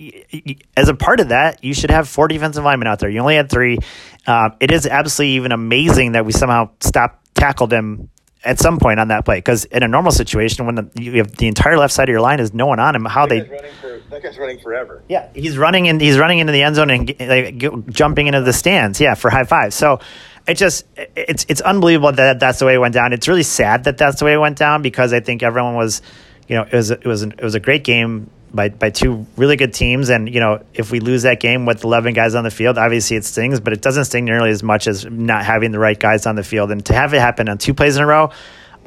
[0.76, 3.08] as a part of that, you should have four defensive linemen out there.
[3.08, 3.78] You only had three.
[4.26, 8.08] Uh, it is absolutely even amazing that we somehow stopped tackled them
[8.44, 11.36] at some point on that play because in a normal situation when the, you have
[11.36, 13.56] the entire left side of your line is no one on him how that they
[13.56, 15.02] guy's for, that guy's running forever.
[15.08, 18.52] Yeah he's running and he's running into the end zone and like, jumping into the
[18.52, 20.00] stands yeah for high five so
[20.46, 23.12] it just it's it's unbelievable that that's the way it went down.
[23.12, 26.02] It's really sad that that's the way it went down because I think everyone was
[26.48, 29.26] you know it was it was an, it was a great game by by two
[29.36, 30.08] really good teams.
[30.08, 33.16] And you know, if we lose that game with eleven guys on the field, obviously
[33.16, 36.26] it stings, but it doesn't sting nearly as much as not having the right guys
[36.26, 36.70] on the field.
[36.70, 38.30] And to have it happen on two plays in a row.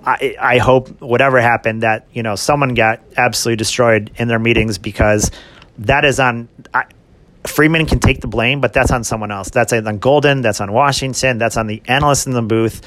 [0.08, 4.78] I, I hope whatever happened that you know someone got absolutely destroyed in their meetings
[4.78, 5.32] because
[5.80, 6.86] that is on I,
[7.48, 9.50] Freeman can take the blame, but that's on someone else.
[9.50, 10.42] That's on Golden.
[10.42, 11.38] That's on Washington.
[11.40, 12.82] That's on the analysts in the booth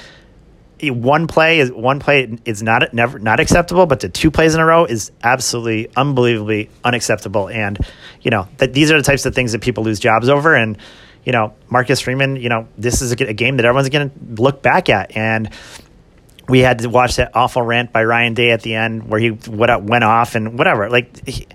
[0.83, 4.61] one play is one play is not never not acceptable, but the two plays in
[4.61, 7.49] a row is absolutely unbelievably unacceptable.
[7.49, 7.79] And
[8.23, 10.55] you know that these are the types of things that people lose jobs over.
[10.55, 10.79] And
[11.25, 14.43] you know Marcus Freeman, you know this is a, a game that everyone's going to
[14.43, 15.17] look back at.
[15.17, 15.51] And
[16.49, 19.31] we had to watch that awful rant by Ryan Day at the end where he
[19.31, 20.89] went off and whatever.
[20.89, 21.47] Like he,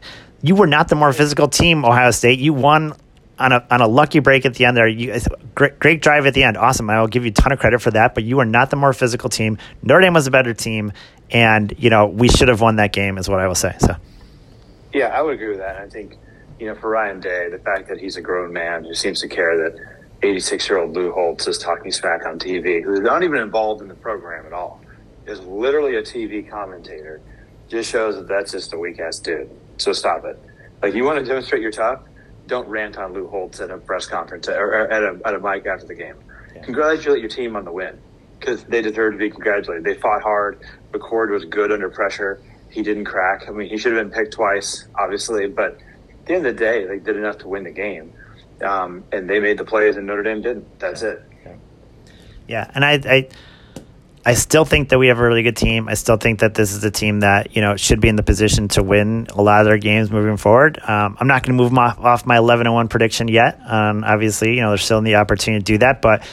[0.41, 2.39] you were not the more physical team, Ohio State.
[2.39, 2.93] You won
[3.39, 4.87] on a on a lucky break at the end there.
[4.87, 5.19] You,
[5.55, 6.57] great, great drive at the end.
[6.57, 6.89] Awesome.
[6.89, 8.13] I will give you a ton of credit for that.
[8.13, 9.57] But you are not the more physical team.
[9.81, 10.91] Notre Dame was a better team,
[11.31, 13.17] and you know we should have won that game.
[13.17, 13.75] Is what I will say.
[13.79, 13.95] So.
[14.93, 15.77] Yeah, I would agree with that.
[15.77, 16.17] I think
[16.59, 19.27] you know for Ryan Day, the fact that he's a grown man who seems to
[19.27, 19.79] care that
[20.21, 23.87] 86 year old Lou Holtz is talking smack on TV, who's not even involved in
[23.87, 24.79] the program at all,
[25.25, 27.19] is literally a TV commentator,
[27.67, 29.49] just shows that that's just a weak ass dude.
[29.77, 30.39] So stop it.
[30.81, 32.01] Like you want to demonstrate your tough
[32.47, 35.65] don't rant on Lou Holtz at a press conference or at a, at a mic
[35.65, 36.15] after the game.
[36.55, 36.63] Yeah.
[36.63, 37.99] Congratulate your team on the win
[38.39, 39.83] because they deserve to be congratulated.
[39.85, 40.59] They fought hard.
[40.91, 42.41] McCord was good under pressure.
[42.69, 43.47] He didn't crack.
[43.47, 45.77] I mean, he should have been picked twice, obviously, but
[46.09, 48.13] at the end of the day, they did enough to win the game.
[48.61, 50.79] Um, and they made the plays, and Notre Dame didn't.
[50.79, 51.09] That's yeah.
[51.09, 51.21] it.
[51.45, 51.55] Yeah.
[52.47, 53.29] yeah, and I, I
[54.25, 55.89] I still think that we have a really good team.
[55.89, 58.23] I still think that this is a team that you know should be in the
[58.23, 60.79] position to win a lot of their games moving forward.
[60.79, 63.59] Um, I'm not going to move my, off my 11 and one prediction yet.
[63.65, 66.25] Um, obviously, you know they're still in the opportunity to do that, but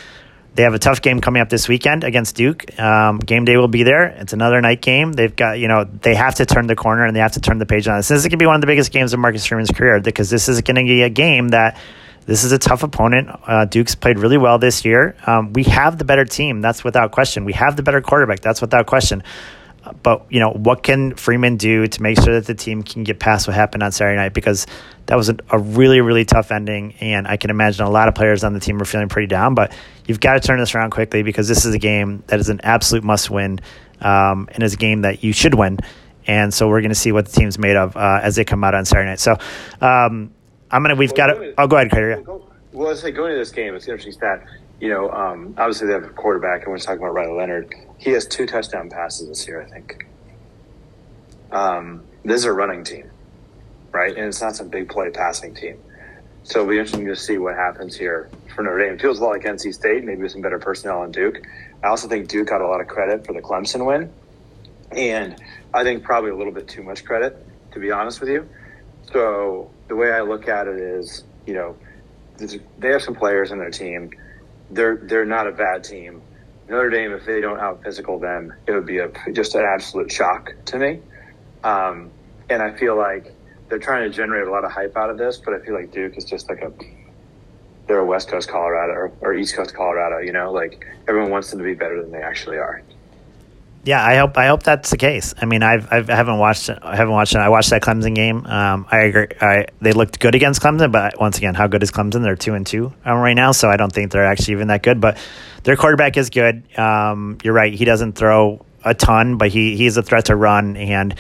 [0.54, 2.78] they have a tough game coming up this weekend against Duke.
[2.78, 4.04] Um, game day will be there.
[4.04, 5.12] It's another night game.
[5.12, 7.58] They've got you know they have to turn the corner and they have to turn
[7.58, 8.08] the page on this.
[8.08, 10.30] This is going to be one of the biggest games of Marcus Freeman's career because
[10.30, 11.76] this is going to be a game that
[12.26, 13.28] this is a tough opponent.
[13.46, 15.16] Uh, Duke's played really well this year.
[15.26, 16.60] Um, we have the better team.
[16.60, 17.44] That's without question.
[17.44, 18.40] We have the better quarterback.
[18.40, 19.22] That's without question.
[20.02, 23.18] But you know what can Freeman do to make sure that the team can get
[23.18, 24.34] past what happened on Saturday night?
[24.34, 24.66] Because
[25.06, 28.44] that was a, really really tough ending, and I can imagine a lot of players
[28.44, 29.54] on the team are feeling pretty down.
[29.54, 29.74] But
[30.06, 32.60] you've got to turn this around quickly because this is a game that is an
[32.62, 33.60] absolute must win,
[34.02, 35.78] um, and is a game that you should win.
[36.26, 38.62] And so we're going to see what the team's made of uh, as they come
[38.62, 39.20] out on Saturday night.
[39.20, 39.36] So.
[39.80, 40.32] Um,
[40.70, 40.94] I'm gonna.
[40.94, 41.54] We've well, got it.
[41.58, 42.18] Oh, go ahead, Craytor.
[42.18, 42.38] Yeah.
[42.72, 44.44] Well, let's say going into this game, it's an interesting stat.
[44.80, 47.74] You know, um, obviously they have a quarterback, and we're talking about Riley Leonard.
[47.98, 50.06] He has two touchdown passes this year, I think.
[51.50, 53.10] Um, this is a running team,
[53.92, 54.16] right?
[54.16, 55.78] And it's not some big play passing team.
[56.44, 58.94] So it'll be interesting to see what happens here for Notre Dame.
[58.94, 61.42] It feels a lot like NC State, maybe with some better personnel on Duke.
[61.82, 64.10] I also think Duke got a lot of credit for the Clemson win.
[64.92, 65.36] And
[65.74, 67.36] I think probably a little bit too much credit,
[67.72, 68.48] to be honest with you.
[69.12, 71.76] So the way I look at it is, you know,
[72.78, 74.12] they have some players in their team.
[74.70, 76.22] They're they're not a bad team.
[76.68, 80.10] Notre Dame, if they don't out physical them, it would be a just an absolute
[80.10, 81.00] shock to me.
[81.64, 82.12] Um,
[82.48, 83.34] and I feel like
[83.68, 85.90] they're trying to generate a lot of hype out of this, but I feel like
[85.90, 86.72] Duke is just like a
[87.88, 90.18] they're a West Coast Colorado or, or East Coast Colorado.
[90.18, 92.80] You know, like everyone wants them to be better than they actually are.
[93.82, 95.34] Yeah, I hope I hope that's the case.
[95.40, 96.78] I mean, I've, I've I haven't watched it.
[96.82, 97.38] I haven't watched it.
[97.38, 98.44] I watched that Clemson game.
[98.44, 99.28] Um, I agree.
[99.40, 102.22] I, they looked good against Clemson, but once again, how good is Clemson?
[102.22, 104.82] They're two and two um, right now, so I don't think they're actually even that
[104.82, 105.00] good.
[105.00, 105.16] But
[105.62, 106.62] their quarterback is good.
[106.78, 107.72] Um, you're right.
[107.72, 111.14] He doesn't throw a ton, but he he's a threat to run and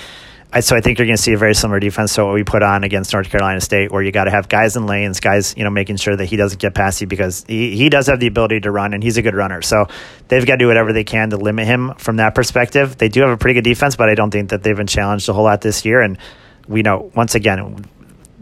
[0.52, 2.42] I, so I think you're going to see a very similar defense to what we
[2.42, 5.54] put on against North Carolina State, where you got to have guys in lanes, guys,
[5.56, 8.18] you know, making sure that he doesn't get past you because he, he does have
[8.18, 9.62] the ability to run and he's a good runner.
[9.62, 9.86] So
[10.26, 12.98] they've got to do whatever they can to limit him from that perspective.
[12.98, 15.28] They do have a pretty good defense, but I don't think that they've been challenged
[15.28, 16.00] a whole lot this year.
[16.02, 16.18] And
[16.66, 17.84] we know once again,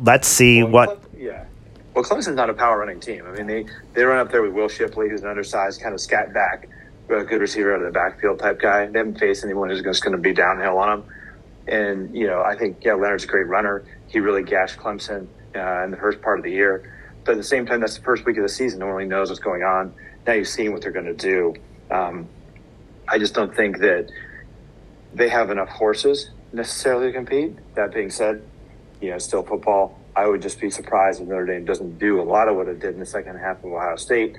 [0.03, 1.03] let's see well, what.
[1.15, 1.45] Yeah.
[1.93, 3.27] Well, Clemson's not a power running team.
[3.27, 6.01] I mean, they, they run up there with Will Shipley, who's an undersized, kind of
[6.01, 6.71] scat back,
[7.11, 8.87] a good receiver out of the backfield type guy.
[8.87, 11.15] They haven't faced anyone who's just going to be downhill on them.
[11.69, 13.85] And, you know, I think, yeah, Leonard's a great runner.
[14.07, 16.93] He really gashed Clemson uh, in the first part of the year.
[17.25, 18.79] But at the same time, that's the first week of the season.
[18.81, 19.93] No one really knows what's going on.
[20.27, 21.55] Now you've seen what they're going to do.
[21.91, 22.29] Um,
[23.07, 24.11] I just don't think that
[25.15, 27.57] they have enough horses necessarily to compete.
[27.75, 28.43] That being said,
[29.01, 29.99] you know, still football.
[30.17, 32.81] I would just be surprised if Notre Dame doesn't do a lot of what it
[32.81, 34.37] did in the second half of Ohio State,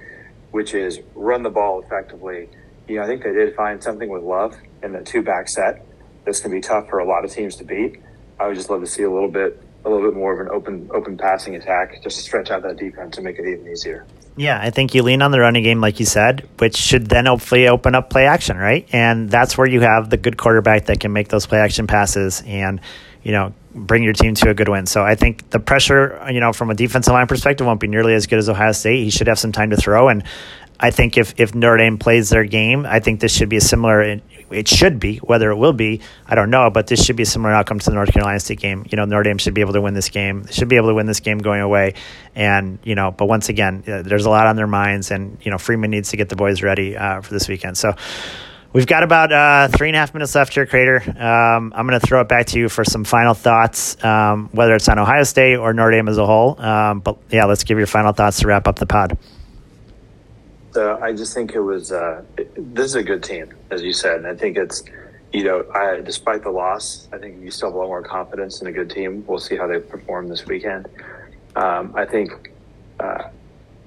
[0.52, 2.50] which is run the ball effectively.
[2.88, 5.86] You know, I think they did find something with Love in the two back set
[6.30, 8.00] this can be tough for a lot of teams to beat.
[8.40, 10.54] I would just love to see a little bit a little bit more of an
[10.54, 14.06] open open passing attack just to stretch out that defense and make it even easier.
[14.38, 17.26] Yeah, I think you lean on the running game, like you said, which should then
[17.26, 18.88] hopefully open up play action, right?
[18.94, 22.42] And that's where you have the good quarterback that can make those play action passes
[22.46, 22.80] and,
[23.22, 24.86] you know, bring your team to a good win.
[24.86, 28.14] So I think the pressure, you know, from a defensive line perspective won't be nearly
[28.14, 29.04] as good as Ohio State.
[29.04, 30.08] He should have some time to throw.
[30.08, 30.24] And
[30.80, 33.62] I think if, if Notre Dame plays their game, I think this should be a
[33.62, 34.22] similar
[34.52, 35.18] it should be.
[35.18, 36.70] Whether it will be, I don't know.
[36.70, 38.86] But this should be a similar outcome to the North Carolina State game.
[38.90, 40.44] You know, Notre Dame should be able to win this game.
[40.44, 41.96] They should be able to win this game going away.
[42.36, 45.52] And you know, but once again, uh, there's a lot on their minds, and you
[45.52, 47.78] know, Freeman needs to get the boys ready uh, for this weekend.
[47.78, 47.94] So.
[48.72, 51.02] We've got about uh, three and a half minutes left here, Craytor.
[51.20, 54.76] Um, I'm going to throw it back to you for some final thoughts, um, whether
[54.76, 56.62] it's on Ohio State or Notre Dame as a whole.
[56.62, 59.18] Um, but yeah, let's give your final thoughts to wrap up the pod.
[60.72, 61.92] So I just think it was.
[61.92, 62.24] Uh,
[62.58, 64.84] this is a good team, as you said, and I think it's.
[65.32, 68.62] You know, I, despite the loss, I think you still have a lot more confidence
[68.62, 69.24] in a good team.
[69.28, 70.88] We'll see how they perform this weekend.
[71.56, 72.52] Um, I think
[73.00, 73.30] uh,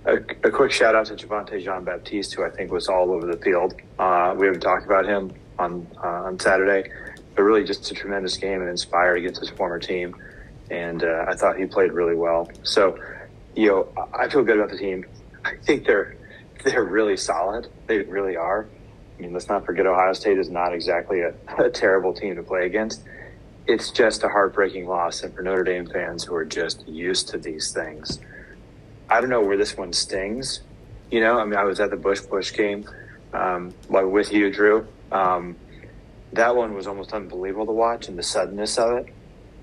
[0.04, 3.26] a, a, quick shout out to Javontae Jean Baptiste, who I think was all over
[3.26, 3.74] the field.
[3.98, 6.90] Uh, we haven't talked about him on uh, on Saturday,
[7.34, 10.14] but really just a tremendous game and inspired against his former team.
[10.70, 12.50] And uh, I thought he played really well.
[12.62, 12.98] So,
[13.54, 15.04] you know, I feel good about the team.
[15.44, 16.16] I think they're
[16.64, 17.68] they're really solid.
[17.86, 18.66] They really are.
[19.18, 22.42] I mean, let's not forget Ohio State is not exactly a, a terrible team to
[22.42, 23.02] play against.
[23.66, 27.38] It's just a heartbreaking loss, and for Notre Dame fans who are just used to
[27.38, 28.18] these things,
[29.08, 30.62] I don't know where this one stings.
[31.10, 32.88] You know, I mean, I was at the Bush Bush game,
[33.32, 34.86] um, with you, Drew.
[35.12, 35.56] Um,
[36.32, 39.14] that one was almost unbelievable to watch, and the suddenness of it.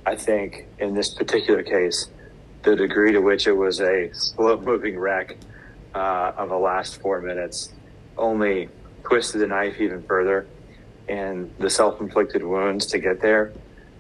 [0.06, 2.08] I think in this particular case,
[2.64, 5.38] the degree to which it was a slow-moving wreck
[5.94, 7.74] uh, of the last four minutes
[8.18, 8.70] only
[9.04, 10.48] twisted the knife even further,
[11.08, 13.52] and the self-inflicted wounds to get there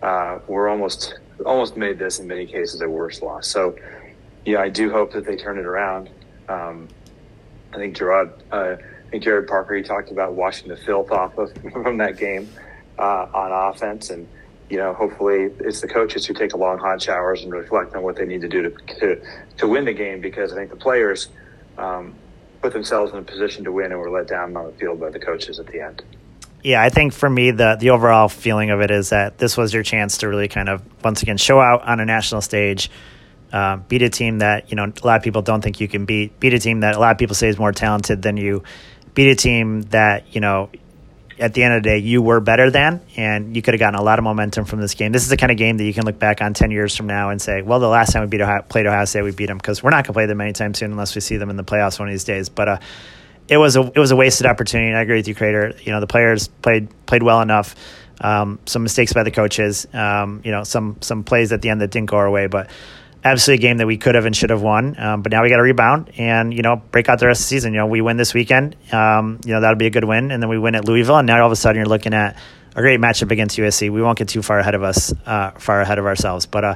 [0.01, 3.47] uh, were almost almost made this in many cases a worse loss.
[3.47, 3.75] So,
[4.45, 6.09] yeah, I do hope that they turn it around.
[6.49, 6.89] Um,
[7.73, 11.37] I think Gerard, uh, I think Gerad Parker, he talked about washing the filth off
[11.37, 12.49] of from that game
[12.97, 14.27] uh, on offense, and
[14.69, 18.03] you know, hopefully it's the coaches who take a long hot showers and reflect on
[18.03, 18.69] what they need to do to
[18.99, 19.21] to,
[19.57, 21.29] to win the game because I think the players
[21.79, 22.15] um,
[22.61, 25.09] put themselves in a position to win and were let down on the field by
[25.09, 26.03] the coaches at the end.
[26.61, 29.73] Yeah, I think for me the the overall feeling of it is that this was
[29.73, 32.91] your chance to really kind of once again show out on a national stage,
[33.53, 36.03] uh, beat a team that you know a lot of people don't think you can
[36.03, 38.63] beat, beat a team that a lot of people say is more talented than you,
[39.13, 40.69] beat a team that you know
[41.39, 43.99] at the end of the day, you were better than, and you could have gotten
[43.99, 45.11] a lot of momentum from this game.
[45.11, 47.07] This is the kind of game that you can look back on 10 years from
[47.07, 49.47] now and say, well, the last time we beat Ohio, played Ohio State, we beat
[49.47, 51.55] them because we're not going to play them anytime soon unless we see them in
[51.55, 52.49] the playoffs one of these days.
[52.49, 52.79] But uh,
[53.47, 54.93] it was a it was a wasted opportunity.
[54.93, 55.85] I agree with you, Craytor.
[55.85, 57.75] You know, the players played played well enough.
[58.21, 59.87] Um, some mistakes by the coaches.
[59.93, 62.69] Um, you know, some some plays at the end that didn't go our way, but
[63.23, 64.99] absolutely a game that we could have and should have won.
[64.99, 67.45] Um, but now we got to rebound and you know break out the rest of
[67.45, 67.73] the season.
[67.73, 68.75] You know, we win this weekend.
[68.93, 71.27] Um, you know that'll be a good win, and then we win at Louisville, and
[71.27, 72.37] now all of a sudden you're looking at
[72.75, 73.91] a great matchup against USC.
[73.91, 76.45] We won't get too far ahead of us, uh, far ahead of ourselves.
[76.45, 76.75] But uh,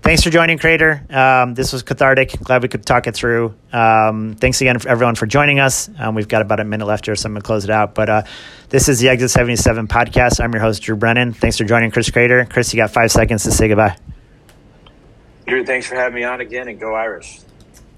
[0.00, 1.12] thanks for joining, Craytor.
[1.12, 2.38] Um, this was cathartic.
[2.42, 3.54] Glad we could talk it through.
[3.72, 5.90] Um, thanks again, for everyone, for joining us.
[5.98, 7.94] Um, we've got about a minute left here, so I'm going to close it out.
[7.94, 8.22] But uh,
[8.68, 10.42] this is the Exit 77 podcast.
[10.42, 11.32] I'm your host, Drew Brennan.
[11.32, 12.48] Thanks for joining, Chris Craytor.
[12.48, 13.96] Chris, you got five seconds to say goodbye.
[15.46, 17.40] Drew, thanks for having me on again, and go Irish.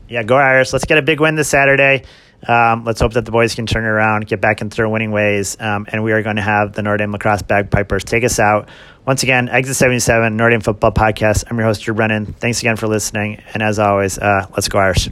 [0.08, 0.72] Yeah, go Irish.
[0.72, 2.04] Let's get a big win this Saturday.
[2.46, 5.12] Um, let's hope that the boys can turn it around, get back into their winning
[5.12, 8.38] ways, um, and we are going to have the Notre Dame lacrosse bagpipers take us
[8.38, 8.68] out.
[9.06, 11.44] Once again, Exit 77, Notre Dame Football Podcast.
[11.50, 12.26] I'm your host, Drew Brennan.
[12.26, 13.42] Thanks again for listening.
[13.54, 15.08] And as always, uh, let's go Irish.